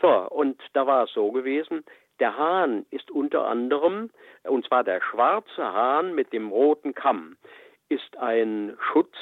[0.00, 1.84] So, und da war es so gewesen,
[2.20, 4.10] der Hahn ist unter anderem,
[4.44, 7.36] und zwar der schwarze Hahn mit dem roten Kamm,
[7.88, 9.16] ist ein Schutz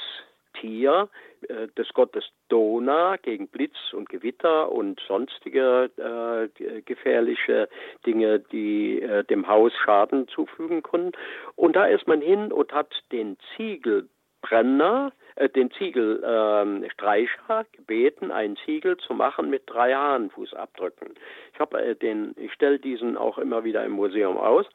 [0.53, 1.09] Tier
[1.49, 7.69] äh, des Gottes Dona gegen Blitz und Gewitter und sonstige äh, gefährliche
[8.05, 11.11] Dinge, die äh, dem Haus Schaden zufügen können.
[11.55, 18.57] Und da ist man hin und hat den Ziegelbrenner, äh, den Ziegelstreicher ähm, gebeten, einen
[18.65, 21.15] Ziegel zu machen mit drei Hahnfußabdrücken.
[21.53, 24.65] Ich habe äh, ich stelle diesen auch immer wieder im Museum aus.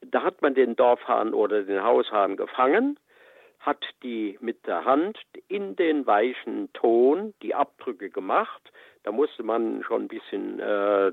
[0.00, 2.98] Da hat man den Dorfhahn oder den Haushahn gefangen
[3.64, 8.60] hat die mit der Hand in den weichen Ton die Abdrücke gemacht.
[9.04, 10.64] Da musste man schon ein bisschen äh,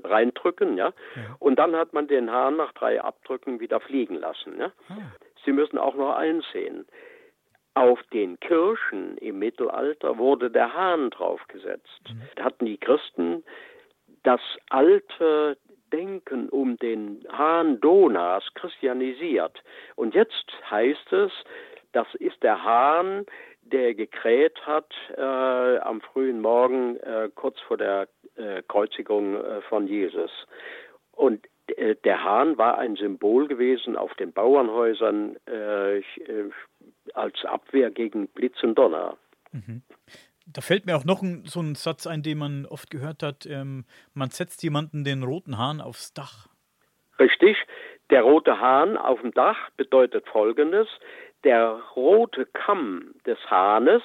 [0.04, 0.92] reindrücken, ja?
[1.16, 1.36] ja?
[1.38, 4.58] Und dann hat man den Hahn nach drei Abdrücken wieder fliegen lassen.
[4.58, 4.72] Ja?
[4.88, 4.96] Ah.
[5.44, 6.86] Sie müssen auch noch einsehen.
[7.74, 12.02] Auf den Kirchen im Mittelalter wurde der Hahn draufgesetzt.
[12.08, 12.22] Mhm.
[12.36, 13.44] Da hatten die Christen
[14.24, 15.56] das alte
[15.90, 19.62] Denken um den Hahn Donas christianisiert.
[19.96, 21.32] Und jetzt heißt es,
[21.92, 23.26] das ist der Hahn,
[23.62, 29.86] der gekräht hat äh, am frühen Morgen äh, kurz vor der äh, Kreuzigung äh, von
[29.86, 30.30] Jesus.
[31.12, 36.02] Und äh, der Hahn war ein Symbol gewesen auf den Bauernhäusern äh,
[37.14, 39.16] als Abwehr gegen Blitz und Donner.
[39.52, 39.82] Mhm.
[40.46, 43.46] Da fällt mir auch noch ein, so ein Satz ein, den man oft gehört hat:
[43.46, 46.48] ähm, Man setzt jemanden den roten Hahn aufs Dach.
[47.18, 47.56] Richtig.
[48.10, 50.88] Der rote Hahn auf dem Dach bedeutet folgendes:
[51.44, 54.02] Der rote Kamm des Hahnes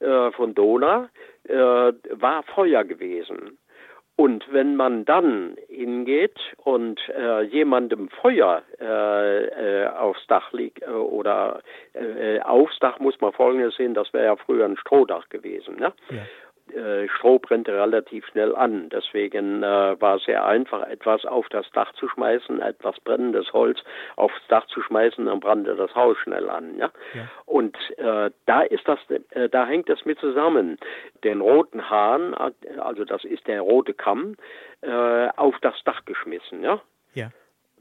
[0.00, 1.08] äh, von Dona
[1.44, 3.58] äh, war Feuer gewesen.
[4.18, 9.44] Und wenn man dann hingeht und äh, jemandem Feuer äh,
[9.84, 11.62] äh, aufs Dach liegt äh, oder
[11.94, 15.76] äh, aufs Dach muss man folgendes sehen, das wäre ja früher ein Strohdach gewesen.
[15.76, 15.92] Ne?
[16.10, 16.22] Ja.
[16.74, 18.88] Äh, Stroh brennte relativ schnell an.
[18.88, 23.78] Deswegen äh, war es sehr einfach, etwas auf das Dach zu schmeißen, etwas brennendes Holz
[24.16, 26.78] aufs Dach zu schmeißen, dann brannte das Haus schnell an.
[26.78, 26.90] Ja?
[27.14, 27.28] ja.
[27.46, 28.98] Und äh, da ist das,
[29.30, 30.78] äh, da hängt das mit zusammen.
[31.24, 32.34] Den roten Hahn,
[32.78, 34.36] also das ist der rote Kamm,
[34.82, 36.62] äh, auf das Dach geschmissen.
[36.62, 36.80] Ja.
[37.14, 37.30] ja.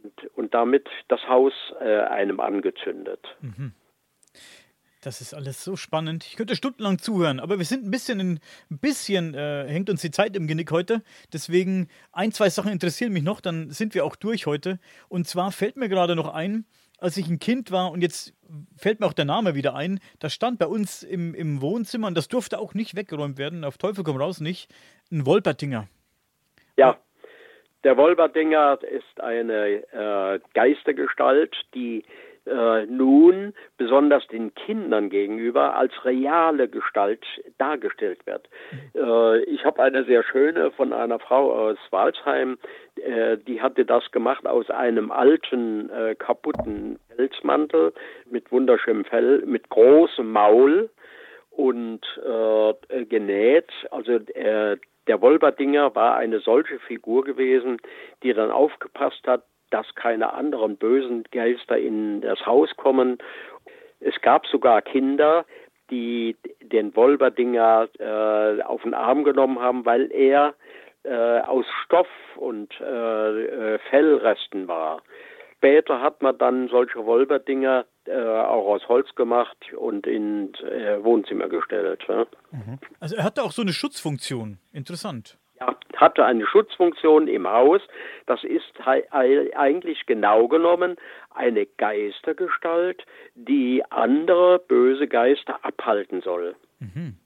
[0.03, 3.35] Und, und damit das Haus äh, einem angezündet.
[3.41, 3.73] Mhm.
[5.01, 6.25] Das ist alles so spannend.
[6.25, 10.11] Ich könnte stundenlang zuhören, aber wir sind ein bisschen, ein bisschen äh, hängt uns die
[10.11, 11.03] Zeit im Genick heute.
[11.31, 14.79] Deswegen ein, zwei Sachen interessieren mich noch, dann sind wir auch durch heute.
[15.07, 16.65] Und zwar fällt mir gerade noch ein,
[16.99, 18.33] als ich ein Kind war und jetzt
[18.75, 22.17] fällt mir auch der Name wieder ein, da stand bei uns im, im Wohnzimmer und
[22.17, 24.73] das durfte auch nicht weggeräumt werden, auf Teufel komm raus nicht,
[25.11, 25.87] ein Wolpertinger.
[26.75, 26.97] Ja,
[27.83, 32.03] der Wolpertinger ist eine äh, Geistergestalt, die
[32.47, 37.23] äh, nun besonders den Kindern gegenüber als reale Gestalt
[37.57, 38.49] dargestellt wird.
[38.95, 42.57] Äh, ich habe eine sehr schöne von einer Frau aus Walsheim,
[42.95, 47.93] äh, die hatte das gemacht aus einem alten, äh, kaputten Pelzmantel
[48.29, 50.89] mit wunderschönem Fell, mit großem Maul
[51.51, 53.71] und äh, genäht.
[53.91, 57.77] Also äh, der Wolberdinger war eine solche Figur gewesen,
[58.23, 63.17] die dann aufgepasst hat, dass keine anderen bösen Geister in das Haus kommen.
[63.99, 65.45] Es gab sogar Kinder,
[65.89, 70.53] die den Wolberdinger äh, auf den Arm genommen haben, weil er
[71.03, 75.01] äh, aus Stoff und äh, äh Fellresten war.
[75.57, 81.47] Später hat man dann solche Wolberdinger äh, auch aus Holz gemacht und ins äh, Wohnzimmer
[81.47, 82.03] gestellt.
[82.07, 82.25] Ja.
[82.51, 82.79] Mhm.
[82.99, 84.59] Also er hatte auch so eine Schutzfunktion.
[84.71, 85.39] Interessant
[85.95, 87.81] hatte eine Schutzfunktion im Haus.
[88.25, 88.73] Das ist
[89.11, 90.97] eigentlich genau genommen
[91.29, 93.03] eine Geistergestalt,
[93.35, 96.55] die andere böse Geister abhalten soll.
[96.79, 97.17] Mhm.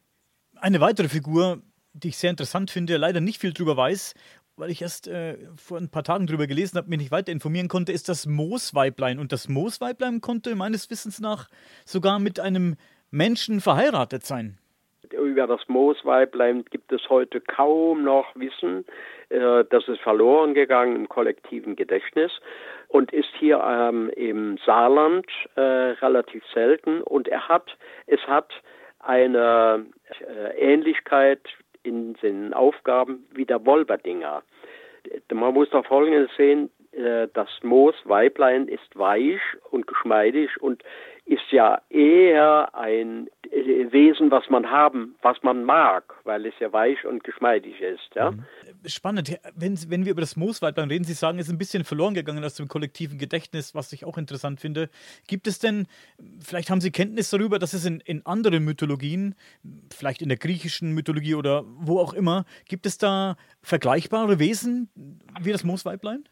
[0.60, 1.62] Eine weitere Figur,
[1.94, 4.14] die ich sehr interessant finde, leider nicht viel drüber weiß,
[4.58, 7.68] weil ich erst äh, vor ein paar Tagen drüber gelesen habe, mich nicht weiter informieren
[7.68, 9.18] konnte, ist das Moosweiblein.
[9.18, 11.50] Und das Moosweiblein konnte meines Wissens nach
[11.86, 12.76] sogar mit einem
[13.10, 14.61] Menschen verheiratet sein
[15.10, 18.86] über das Moosweiblein gibt es heute kaum noch Wissen.
[19.30, 22.32] Äh, das ist verloren gegangen im kollektiven Gedächtnis
[22.88, 27.02] und ist hier ähm, im Saarland äh, relativ selten.
[27.02, 28.52] Und er hat, es hat
[29.00, 29.86] eine
[30.20, 31.42] äh, Ähnlichkeit
[31.84, 34.44] in den Aufgaben wie der Wolberdinger.
[35.34, 36.70] Man muss da Folgendes sehen,
[37.34, 39.40] das Moosweiblein ist weich
[39.72, 40.84] und geschmeidig und
[41.32, 47.06] ist ja eher ein Wesen, was man haben, was man mag, weil es ja weich
[47.06, 48.14] und geschmeidig ist.
[48.16, 48.32] Ja?
[48.32, 48.44] Mhm.
[48.86, 49.40] Spannend.
[49.56, 52.44] Wenn, wenn wir über das Mooswaldbein reden, Sie sagen, es ist ein bisschen verloren gegangen
[52.44, 54.90] aus dem kollektiven Gedächtnis, was ich auch interessant finde.
[55.26, 55.88] Gibt es denn,
[56.42, 59.36] vielleicht haben Sie Kenntnis darüber, dass es in, in anderen Mythologien,
[59.90, 64.90] vielleicht in der griechischen Mythologie oder wo auch immer, gibt es da vergleichbare Wesen
[65.40, 66.26] wie das Moosweiblein?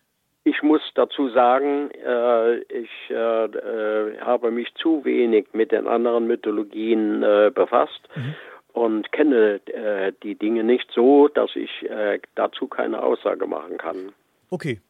[0.50, 6.26] Ich muss dazu sagen, äh, ich äh, äh, habe mich zu wenig mit den anderen
[6.26, 8.34] Mythologien äh, befasst mhm.
[8.74, 14.12] und kenne äh, die Dinge nicht so, dass ich äh, dazu keine Aussage machen kann.
[14.50, 14.82] Okay,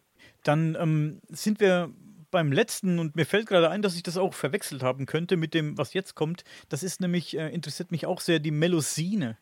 [0.45, 1.89] dann ähm, sind wir
[2.31, 5.53] beim letzten und mir fällt gerade ein, dass ich das auch verwechselt haben könnte mit
[5.53, 6.45] dem, was jetzt kommt.
[6.69, 9.35] Das ist nämlich, interessiert mich auch sehr, die Melosine.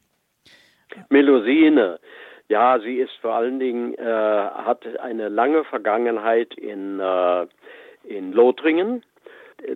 [1.09, 1.99] Melosine.
[2.49, 7.45] Ja, sie ist vor allen Dingen, äh, hat eine lange Vergangenheit in, äh,
[8.05, 9.03] in Lothringen.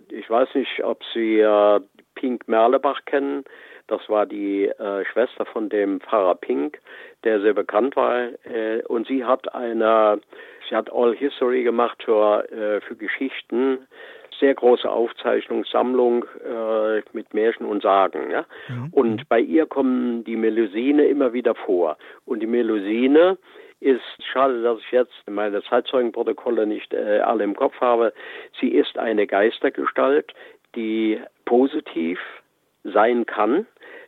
[0.08, 1.80] Ich weiß nicht, ob Sie äh,
[2.14, 3.44] Pink Merlebach kennen.
[3.88, 6.78] Das war die äh, Schwester von dem Pfarrer Pink,
[7.24, 8.28] der sehr bekannt war.
[8.44, 10.20] Äh, und sie hat eine,
[10.68, 13.86] sie hat All History gemacht für, äh, für Geschichten
[14.42, 18.30] sehr große Aufzeichnungssammlung äh, mit Märchen und Sagen.
[18.30, 18.44] Ja?
[18.68, 18.88] Mhm.
[18.90, 21.96] Und bei ihr kommen die Melusine immer wieder vor.
[22.26, 23.38] Und die Melusine
[23.78, 28.12] ist, schade, dass ich jetzt meine Zeitzeugenprotokolle nicht äh, alle im Kopf habe,
[28.60, 30.32] sie ist eine Geistergestalt,
[30.74, 32.18] die positiv
[32.82, 33.66] sein kann,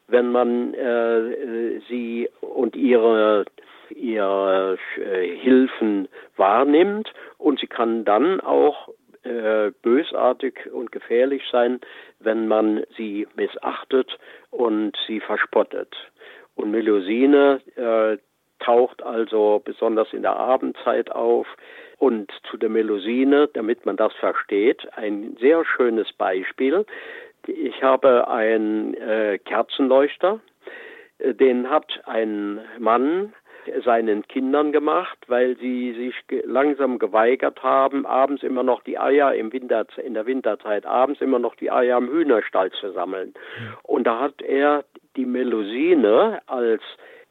[0.09, 3.45] wenn man äh, sie und ihre
[3.91, 8.89] ihre äh, Hilfen wahrnimmt und sie kann dann auch
[9.25, 11.81] äh, bösartig und gefährlich sein,
[12.21, 14.19] wenn man sie missachtet
[14.51, 15.95] und sie verspottet.
[16.55, 18.19] Und Melusine äh,
[18.65, 21.47] taucht also besonders in der Abendzeit auf.
[21.99, 26.85] Und zu der Melusine, damit man das versteht, ein sehr schönes Beispiel.
[27.47, 30.41] Ich habe einen äh, Kerzenleuchter,
[31.19, 33.33] äh, den hat ein Mann
[33.85, 39.53] seinen Kindern gemacht, weil sie sich langsam geweigert haben, abends immer noch die Eier im
[39.53, 43.35] Winter, in der Winterzeit, abends immer noch die Eier im Hühnerstall zu sammeln.
[43.83, 44.85] Und da hat er
[45.17, 46.83] die Melusine als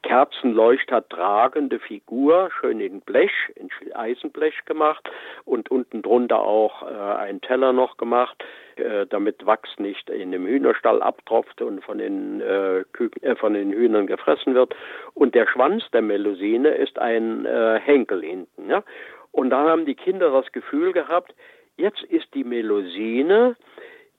[0.04, 5.10] Kerzenleuchter tragende Figur, schön in Blech, in Eisenblech gemacht
[5.46, 8.44] und unten drunter auch äh, einen Teller noch gemacht,
[8.76, 13.54] äh, damit Wachs nicht in dem Hühnerstall abtropft und von den, äh, Küken, äh, von
[13.54, 14.76] den Hühnern gefressen wird.
[15.14, 18.68] Und der Schwanz der Melusine ist ein äh, Henkel hinten.
[18.68, 18.84] Ja?
[19.32, 21.34] Und da haben die Kinder das Gefühl gehabt,
[21.78, 23.56] jetzt ist die Melusine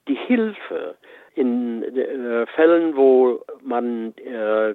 [0.07, 0.95] die Hilfe
[1.35, 4.73] in äh, Fällen, wo man äh,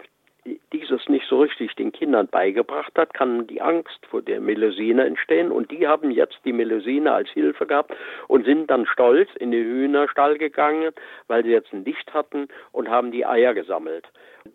[0.73, 5.51] dieses nicht so richtig den Kindern beigebracht hat, kann die Angst vor der Melusine entstehen.
[5.51, 7.95] Und die haben jetzt die Melusine als Hilfe gehabt
[8.29, 10.93] und sind dann stolz in den Hühnerstall gegangen,
[11.27, 14.07] weil sie jetzt ein Licht hatten und haben die Eier gesammelt.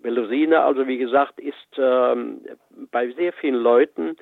[0.01, 2.41] Melusine, also wie gesagt, ist ähm,
[2.91, 4.15] bei sehr vielen Leuten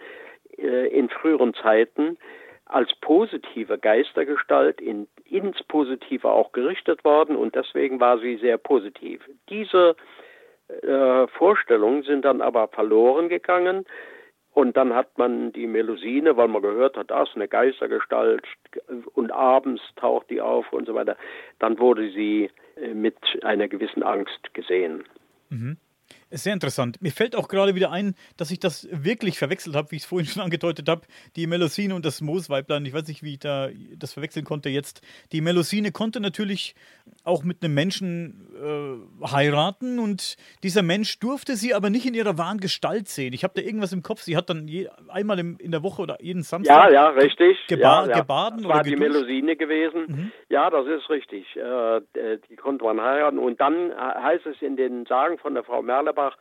[0.58, 2.18] äh, in früheren Zeiten
[2.66, 9.22] als positive Geistergestalt in, ins Positive auch gerichtet worden und deswegen war sie sehr positiv.
[9.50, 9.96] Diese
[10.68, 13.86] äh, Vorstellungen sind dann aber verloren gegangen.
[14.54, 18.46] Und dann hat man die Melusine, weil man gehört hat, das ist eine Geistergestalt
[19.16, 21.18] und abends taucht die auf und so weiter.
[21.58, 25.06] Dann wurde sie äh, mit einer gewissen Angst gesehen.
[25.50, 25.78] Mhm.
[26.36, 27.00] Sehr interessant.
[27.00, 30.08] Mir fällt auch gerade wieder ein, dass ich das wirklich verwechselt habe, wie ich es
[30.08, 31.02] vorhin schon angedeutet habe.
[31.36, 32.86] Die Melusine und das Moosweiblein.
[32.86, 35.02] Ich weiß nicht, wie ich da das verwechseln konnte jetzt.
[35.32, 36.74] Die Melusine konnte natürlich
[37.24, 42.38] auch mit einem Menschen äh, heiraten und dieser Mensch durfte sie aber nicht in ihrer
[42.38, 43.34] wahren Gestalt sehen.
[43.34, 44.22] Ich habe da irgendwas im Kopf.
[44.22, 46.92] Sie hat dann je, einmal im, in der Woche oder jeden Samstag.
[46.92, 47.58] Ja, ja, richtig.
[47.68, 48.20] Geba ja, ja.
[48.20, 50.06] gebaden das war oder die Melusine gewesen.
[50.08, 50.32] Mhm.
[50.50, 51.46] Ja, das ist richtig.
[51.56, 52.02] Äh,
[52.50, 53.38] die konnte man heiraten.
[53.38, 56.38] Und dann heißt es in den Sagen von der Frau Merlerbach, Merlebach,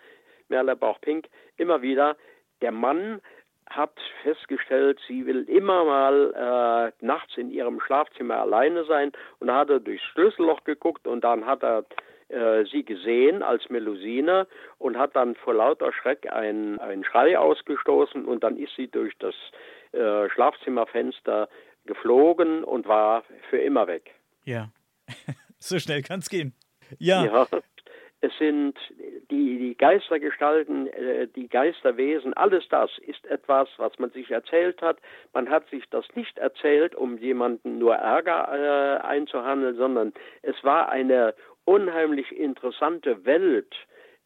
[0.48, 2.16] Merlebach-Pink immer wieder,
[2.60, 3.20] der Mann
[3.68, 9.58] hat festgestellt, sie will immer mal äh, nachts in ihrem Schlafzimmer alleine sein und da
[9.58, 11.84] hat er durchs Schlüsselloch geguckt und dann hat er
[12.28, 14.46] äh, sie gesehen als Melusine
[14.78, 19.14] und hat dann vor lauter Schreck einen, einen Schrei ausgestoßen und dann ist sie durch
[19.18, 19.34] das
[19.92, 21.48] äh, Schlafzimmerfenster
[21.86, 24.14] geflogen und war für immer weg.
[24.44, 24.68] Ja,
[25.58, 26.54] so schnell kann es gehen.
[26.98, 27.24] Ja.
[27.24, 27.46] ja
[28.22, 28.78] es sind
[29.30, 34.98] die, die Geistergestalten, äh, die Geisterwesen, alles das ist etwas, was man sich erzählt hat.
[35.32, 40.12] Man hat sich das nicht erzählt, um jemanden nur Ärger äh, einzuhandeln, sondern
[40.42, 43.74] es war eine unheimlich interessante Welt,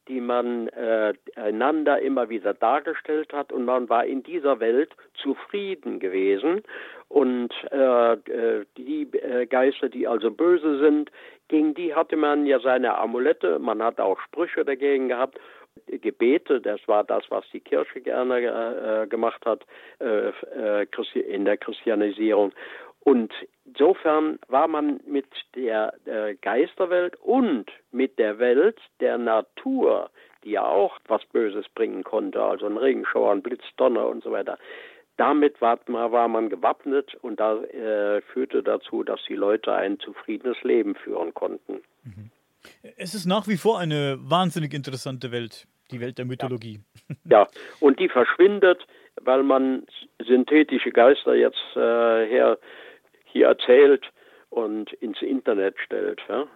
[0.08, 3.52] die man äh, einander immer wieder dargestellt hat.
[3.52, 6.62] Und man war in dieser Welt zufrieden gewesen.
[7.08, 11.10] Und äh, äh die äh, Geister, die also böse sind,
[11.48, 15.38] gegen die hatte man ja seine Amulette, man hat auch Sprüche dagegen gehabt.
[15.86, 19.64] Gebete, das war das, was die Kirche gerne äh, gemacht hat
[20.00, 20.30] äh,
[20.82, 20.86] äh
[21.20, 22.52] in der Christianisierung.
[23.06, 23.32] Und
[23.64, 30.10] insofern war man mit der äh, Geisterwelt und mit der Welt der Natur,
[30.42, 34.32] die ja auch was Böses bringen konnte, also ein Regenschauer, ein Blitz, Donner und so
[34.32, 34.58] weiter,
[35.18, 40.60] damit war, war man gewappnet und da äh, führte dazu, dass die Leute ein zufriedenes
[40.64, 41.82] Leben führen konnten.
[42.02, 42.32] Mhm.
[42.96, 46.80] Es ist nach wie vor eine wahnsinnig interessante Welt, die Welt der Mythologie.
[47.24, 47.48] Ja, ja.
[47.78, 48.84] und die verschwindet,
[49.22, 49.86] weil man
[50.18, 52.58] synthetische Geister jetzt äh, her
[53.36, 54.04] hier erzählt
[54.48, 56.20] und ins Internet stellt.
[56.28, 56.46] Ja?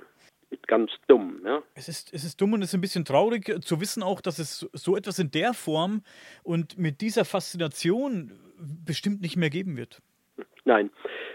[0.67, 1.43] Ganz dumm.
[1.45, 1.63] Ja?
[1.75, 4.39] Es, ist, es ist dumm und es ist ein bisschen traurig zu wissen auch, dass
[4.39, 6.03] es so etwas in der Form
[6.43, 8.33] und mit dieser Faszination
[8.85, 10.01] bestimmt nicht mehr geben wird.
[10.65, 10.91] Nein.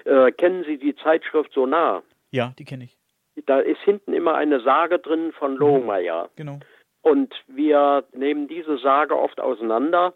[0.05, 2.03] Äh, kennen Sie die Zeitschrift Sonar?
[2.31, 2.97] Ja, die kenne ich.
[3.45, 5.57] Da ist hinten immer eine Sage drin von mhm.
[5.57, 6.29] Lohmeier.
[6.35, 6.59] Genau.
[7.01, 10.13] Und wir nehmen diese Sage oft auseinander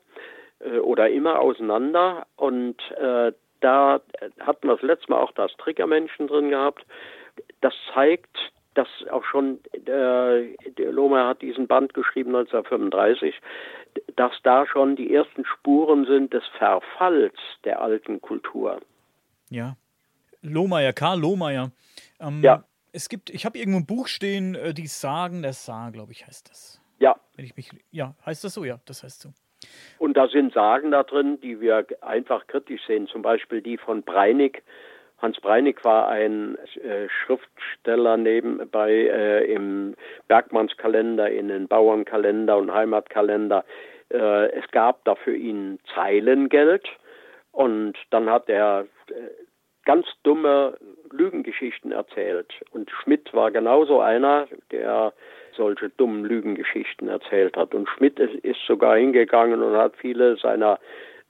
[0.60, 3.32] äh, oder immer auseinander und äh,
[3.62, 4.02] da
[4.40, 6.86] hatten wir das letzte Mal auch das Triggermenschen drin gehabt.
[7.62, 8.36] Das zeigt,
[8.74, 13.36] dass auch schon, äh, der Lohmer hat diesen Band geschrieben 1935,
[14.16, 18.80] dass da schon die ersten Spuren sind des Verfalls der alten Kultur.
[19.50, 19.76] Ja.
[20.42, 21.72] Lohmeier, Karl Lohmeier.
[22.20, 22.64] Ähm, ja.
[22.92, 26.26] Es gibt, ich habe irgendwo ein Buch stehen, äh, die Sagen der Saar, glaube ich,
[26.26, 26.82] heißt das.
[27.00, 27.16] Ja.
[27.36, 28.64] Wenn ich mich, ja, heißt das so?
[28.64, 29.34] Ja, das heißt so.
[30.00, 33.08] Und da sind Sagen da drin, die wir einfach kritisch sehen.
[33.08, 34.64] Zum Beispiel die von Breinig.
[35.22, 39.96] Hans Breinig war ein äh, Schriftsteller nebenbei äh, im
[40.30, 43.66] Bergmannskalender, in den Bauernkalender und Heimatkalender.
[44.10, 46.88] Äh, es gab da für ihn Zeilengeld
[47.52, 49.14] und dann hat er äh,
[49.84, 50.78] ganz dumme
[51.12, 52.54] Lügengeschichten erzählt.
[52.72, 55.12] Und Schmidt war genauso einer, der
[55.56, 57.74] solche dummen Lügengeschichten erzählt hat.
[57.74, 60.80] Und Schmidt ist, sogar hingegangen und hat viele seiner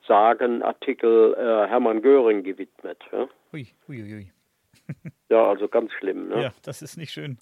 [0.07, 2.97] Sagenartikel äh, Hermann Göring gewidmet.
[3.11, 3.27] Ja?
[3.53, 4.31] Ui, ui, ui.
[5.29, 6.29] ja, also ganz schlimm.
[6.29, 6.43] Ne?
[6.43, 7.37] Ja, das ist nicht schön.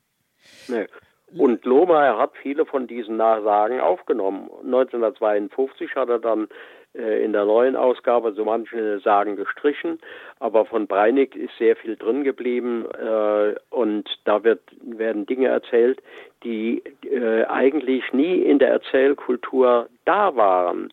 [0.68, 0.88] Nee.
[1.36, 4.50] Und Lohmeier hat viele von diesen Nachsagen aufgenommen.
[4.64, 6.48] 1952 hat er dann
[6.94, 10.00] in der neuen Ausgabe so manche Sagen gestrichen,
[10.40, 16.02] aber von Breinig ist sehr viel drin geblieben äh, und da wird, werden Dinge erzählt,
[16.44, 20.92] die äh, eigentlich nie in der Erzählkultur da waren.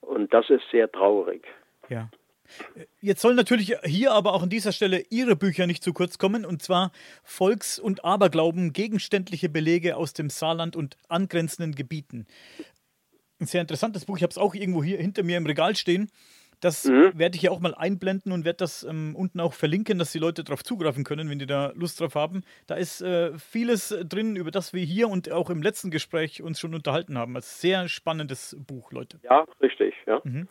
[0.00, 1.42] Und das ist sehr traurig.
[1.88, 2.08] Ja.
[3.00, 6.44] Jetzt sollen natürlich hier aber auch an dieser Stelle Ihre Bücher nicht zu kurz kommen,
[6.44, 6.92] und zwar
[7.24, 12.26] Volks- und Aberglauben, gegenständliche Belege aus dem Saarland und angrenzenden Gebieten.
[13.42, 16.08] Ein sehr interessantes Buch, ich habe es auch irgendwo hier hinter mir im Regal stehen.
[16.60, 17.10] Das mhm.
[17.16, 20.20] werde ich hier auch mal einblenden und werde das ähm, unten auch verlinken, dass die
[20.20, 22.44] Leute darauf zugreifen können, wenn die da Lust drauf haben.
[22.68, 26.60] Da ist äh, vieles drin, über das wir hier und auch im letzten Gespräch uns
[26.60, 27.34] schon unterhalten haben.
[27.36, 29.18] Ein sehr spannendes Buch, Leute.
[29.24, 30.20] Ja, richtig, ja.
[30.22, 30.46] Mhm.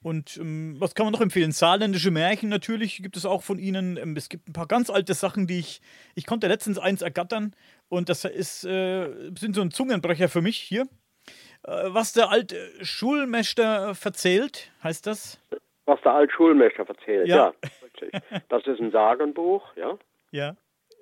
[0.00, 1.52] Und ähm, was kann man noch empfehlen?
[1.52, 3.98] Saarländische Märchen natürlich gibt es auch von Ihnen.
[3.98, 5.82] Ähm, es gibt ein paar ganz alte Sachen, die ich.
[6.14, 7.54] Ich konnte letztens eins ergattern
[7.90, 10.88] und das ist, äh, sind so ein Zungenbrecher für mich hier.
[11.64, 15.40] Äh, was der alte Schulmeister verzählt, heißt das?
[15.86, 17.52] Was der alte Schulmeister verzählt, ja.
[18.02, 18.40] ja.
[18.48, 19.98] Das ist ein Sagenbuch, ja.
[20.30, 20.56] Ja.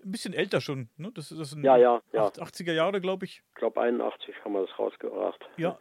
[0.05, 1.11] Ein bisschen älter schon, ne?
[1.15, 2.27] Das, das sind ja, ja, ja.
[2.27, 3.43] 80er Jahre, glaube ich.
[3.51, 5.49] Ich glaube 81 haben wir das rausgebracht.
[5.57, 5.79] Ja,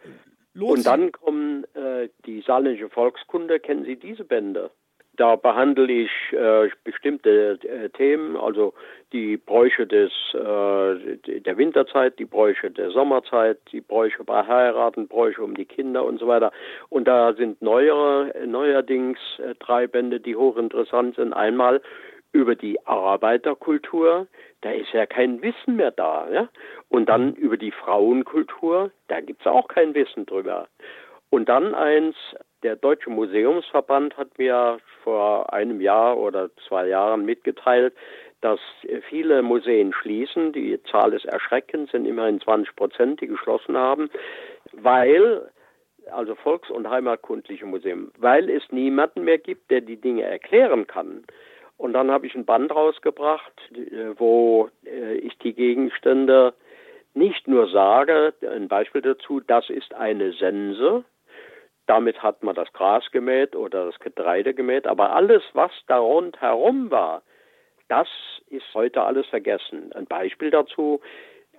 [0.54, 0.78] Los.
[0.78, 3.60] Und dann kommen äh, die saarländische Volkskunde.
[3.60, 4.72] Kennen Sie diese Bände?
[5.18, 8.74] Da behandle ich äh, bestimmte äh, Themen, also
[9.12, 15.44] die Bräuche des, äh, der Winterzeit, die Bräuche der Sommerzeit, die Bräuche bei Heiraten, Bräuche
[15.44, 16.52] um die Kinder und so weiter.
[16.90, 21.34] Und da sind neuere, neuerdings äh, drei Bände, die hochinteressant sind.
[21.34, 21.82] Einmal
[22.32, 24.28] über die Arbeiterkultur,
[24.62, 26.30] da ist ja kein Wissen mehr da.
[26.32, 26.50] Ja?
[26.90, 30.68] Und dann über die Frauenkultur, da gibt es auch kein Wissen drüber.
[31.30, 32.16] Und dann eins,
[32.64, 37.94] der Deutsche Museumsverband hat mir vor einem Jahr oder zwei Jahren mitgeteilt,
[38.42, 38.60] dass
[39.10, 40.52] viele Museen schließen.
[40.52, 44.10] Die Zahl ist erschreckend, sind immerhin 20 Prozent, die geschlossen haben,
[44.74, 45.50] weil,
[46.12, 51.24] also volks- und heimatkundliche Museen, weil es niemanden mehr gibt, der die Dinge erklären kann.
[51.78, 56.54] Und dann habe ich ein Band rausgebracht, äh, wo äh, ich die Gegenstände
[57.14, 61.04] nicht nur sage, ein Beispiel dazu, das ist eine Sense,
[61.88, 66.92] damit hat man das Gras gemäht oder das Getreide gemäht, aber alles, was da rundherum
[66.92, 67.22] war,
[67.90, 68.08] das
[68.50, 69.92] ist heute alles vergessen.
[69.94, 71.02] Ein Beispiel dazu,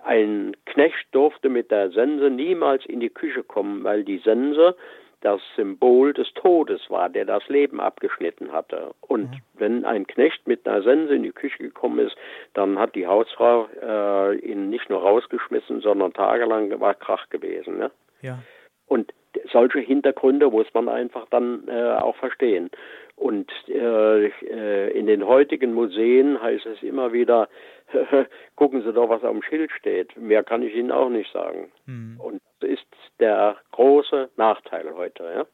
[0.03, 4.75] ein Knecht durfte mit der Sense niemals in die Küche kommen, weil die Sense
[5.21, 8.93] das Symbol des Todes war, der das Leben abgeschnitten hatte.
[8.99, 9.41] Und mhm.
[9.53, 12.15] wenn ein Knecht mit einer Sense in die Küche gekommen ist,
[12.53, 17.77] dann hat die Hausfrau äh, ihn nicht nur rausgeschmissen, sondern tagelang war Krach gewesen.
[17.77, 17.91] Ne?
[18.21, 18.39] Ja.
[18.85, 19.13] Und
[19.51, 22.69] solche Hintergründe muss man einfach dann äh, auch verstehen.
[23.15, 27.47] Und äh, äh in den heutigen Museen heißt es immer wieder,
[28.55, 30.15] gucken Sie doch, was auf dem Schild steht.
[30.17, 31.71] Mehr kann ich Ihnen auch nicht sagen.
[31.85, 32.19] Mhm.
[32.19, 32.85] Und das ist
[33.19, 35.23] der große Nachteil heute.
[35.23, 35.45] Ja?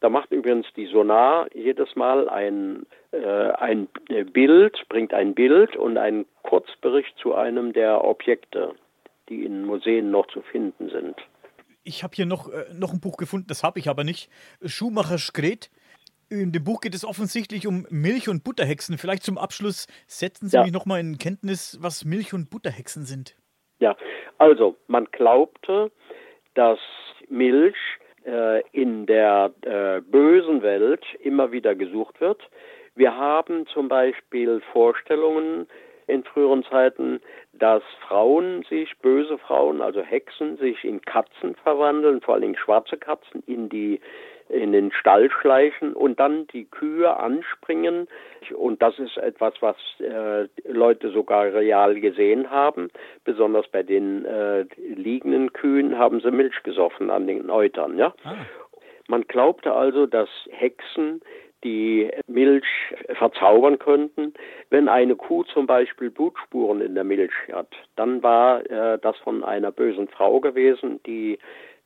[0.00, 3.88] Da macht übrigens die Sonar jedes Mal ein, äh, ein
[4.32, 8.74] Bild, bringt ein Bild und einen Kurzbericht zu einem der Objekte,
[9.28, 11.16] die in Museen noch zu finden sind.
[11.88, 14.30] Ich habe hier noch, äh, noch ein Buch gefunden, das habe ich aber nicht.
[14.62, 15.70] Schumacher Skret.
[16.28, 18.98] In dem Buch geht es offensichtlich um Milch- und Butterhexen.
[18.98, 20.64] Vielleicht zum Abschluss setzen Sie ja.
[20.64, 23.34] mich nochmal in Kenntnis, was Milch- und Butterhexen sind.
[23.78, 23.96] Ja,
[24.36, 25.90] also man glaubte,
[26.54, 26.78] dass
[27.30, 27.78] Milch
[28.26, 32.42] äh, in der äh, bösen Welt immer wieder gesucht wird.
[32.96, 35.66] Wir haben zum Beispiel Vorstellungen
[36.08, 37.20] in früheren Zeiten,
[37.52, 43.42] dass Frauen sich, böse Frauen, also Hexen, sich in Katzen verwandeln, vor allem schwarze Katzen,
[43.46, 44.00] in die
[44.48, 48.08] in den Stall schleichen und dann die Kühe anspringen.
[48.56, 52.90] Und das ist etwas, was äh, Leute sogar real gesehen haben.
[53.24, 57.98] Besonders bei den äh, liegenden Kühen haben sie Milch gesoffen an den Eutern.
[57.98, 58.14] Ja?
[58.24, 58.36] Ah.
[59.06, 61.20] Man glaubte also, dass Hexen
[61.64, 62.66] die Milch
[63.14, 64.34] verzaubern könnten.
[64.70, 69.44] Wenn eine Kuh zum Beispiel Blutspuren in der Milch hat, dann war äh, das von
[69.44, 71.38] einer bösen Frau gewesen, die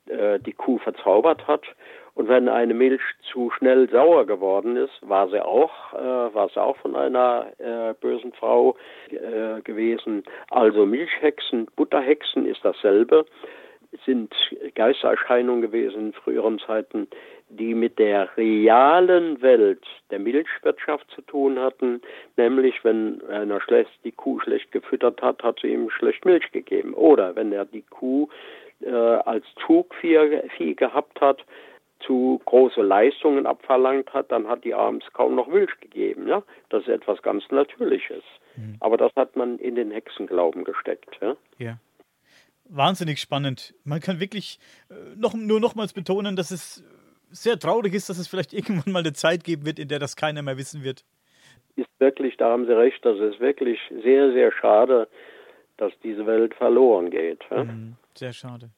[0.07, 1.63] äh, die Kuh verzaubert hat.
[2.15, 3.01] Und wenn eine Milch
[3.31, 7.93] zu schnell sauer geworden ist, war sie auch, äh, war sie auch von einer äh,
[7.99, 8.75] bösen Frau
[9.09, 10.23] äh, gewesen.
[10.51, 13.25] Also Milchhexen, Butterhexen ist dasselbe,
[14.05, 14.33] sind
[14.75, 17.07] Geistererscheinungen gewesen in früheren Zeiten,
[17.57, 22.01] die mit der realen Welt der Milchwirtschaft zu tun hatten,
[22.37, 26.93] nämlich wenn einer schlecht die Kuh schlecht gefüttert hat, hat sie ihm schlecht Milch gegeben.
[26.93, 28.27] Oder wenn er die Kuh
[28.81, 31.43] äh, als Zugvieh gehabt hat,
[32.05, 36.27] zu große Leistungen abverlangt hat, dann hat die abends kaum noch Milch gegeben.
[36.27, 36.43] Ja?
[36.69, 38.23] Das ist etwas ganz Natürliches.
[38.55, 38.77] Mhm.
[38.79, 41.17] Aber das hat man in den Hexenglauben gesteckt.
[41.21, 41.35] Ja.
[41.57, 41.77] ja.
[42.65, 43.73] Wahnsinnig spannend.
[43.83, 46.83] Man kann wirklich äh, noch, nur nochmals betonen, dass es
[47.33, 50.15] sehr traurig ist, dass es vielleicht irgendwann mal eine Zeit geben wird, in der das
[50.15, 51.03] keiner mehr wissen wird.
[51.75, 55.07] Ist wirklich, da haben Sie recht, das ist wirklich sehr, sehr schade,
[55.77, 57.39] dass diese Welt verloren geht.
[57.49, 57.63] Ja?
[57.63, 58.69] Mhm, sehr schade.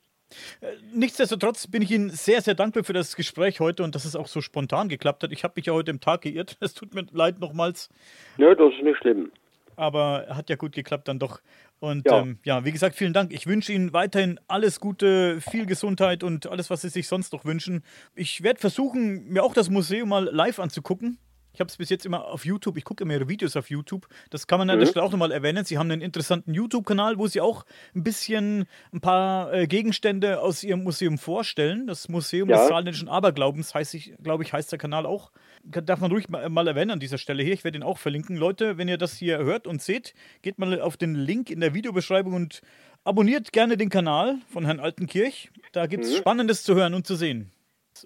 [0.62, 4.16] Äh, nichtsdestotrotz bin ich Ihnen sehr, sehr dankbar für das Gespräch heute und dass es
[4.16, 5.32] auch so spontan geklappt hat.
[5.32, 6.58] Ich habe mich ja heute im Tag geirrt.
[6.62, 7.89] Es tut mir leid nochmals.
[8.38, 9.32] Nö, das ist nicht schlimm.
[9.76, 11.41] Aber hat ja gut geklappt dann doch.
[11.80, 12.21] Und ja.
[12.21, 13.34] Ähm, ja, wie gesagt, vielen Dank.
[13.34, 17.45] Ich wünsche Ihnen weiterhin alles Gute, viel Gesundheit und alles, was Sie sich sonst noch
[17.45, 17.84] wünschen.
[18.15, 21.17] Ich werde versuchen, mir auch das Museum mal live anzugucken.
[21.56, 22.78] Ich habe es bis jetzt immer auf YouTube.
[22.78, 24.10] Ich gucke immer ihre Videos auf YouTube.
[24.30, 24.91] Das kann man an der mhm.
[24.91, 25.64] Stelle auch nochmal erwähnen.
[25.64, 30.64] Sie haben einen interessanten YouTube-Kanal, wo sie auch ein bisschen ein paar äh, Gegenstände aus
[30.64, 31.88] ihrem Museum vorstellen.
[31.88, 32.58] Das Museum ja.
[32.58, 33.74] des saarländischen Aberglaubens
[34.22, 35.32] glaube ich, heißt der Kanal auch.
[35.64, 37.53] Darf man ruhig mal, mal erwähnen an dieser Stelle hier.
[37.53, 38.36] Ich werde ihn auch verlinken.
[38.36, 41.74] Leute, wenn ihr das hier hört und seht, geht mal auf den Link in der
[41.74, 42.62] Videobeschreibung und
[43.06, 45.51] abonniert gerne den Kanal von Herrn Altenkirch.
[45.72, 46.18] Da gibt es mhm.
[46.18, 47.51] Spannendes zu hören und zu sehen.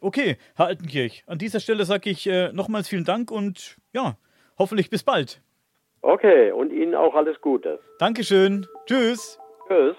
[0.01, 4.17] Okay, Herr Altenkirch, an dieser Stelle sage ich äh, nochmals vielen Dank und ja,
[4.57, 5.41] hoffentlich bis bald.
[6.01, 7.79] Okay, und Ihnen auch alles Gute.
[7.99, 8.67] Dankeschön.
[8.85, 9.39] Tschüss.
[9.67, 9.95] Tschüss.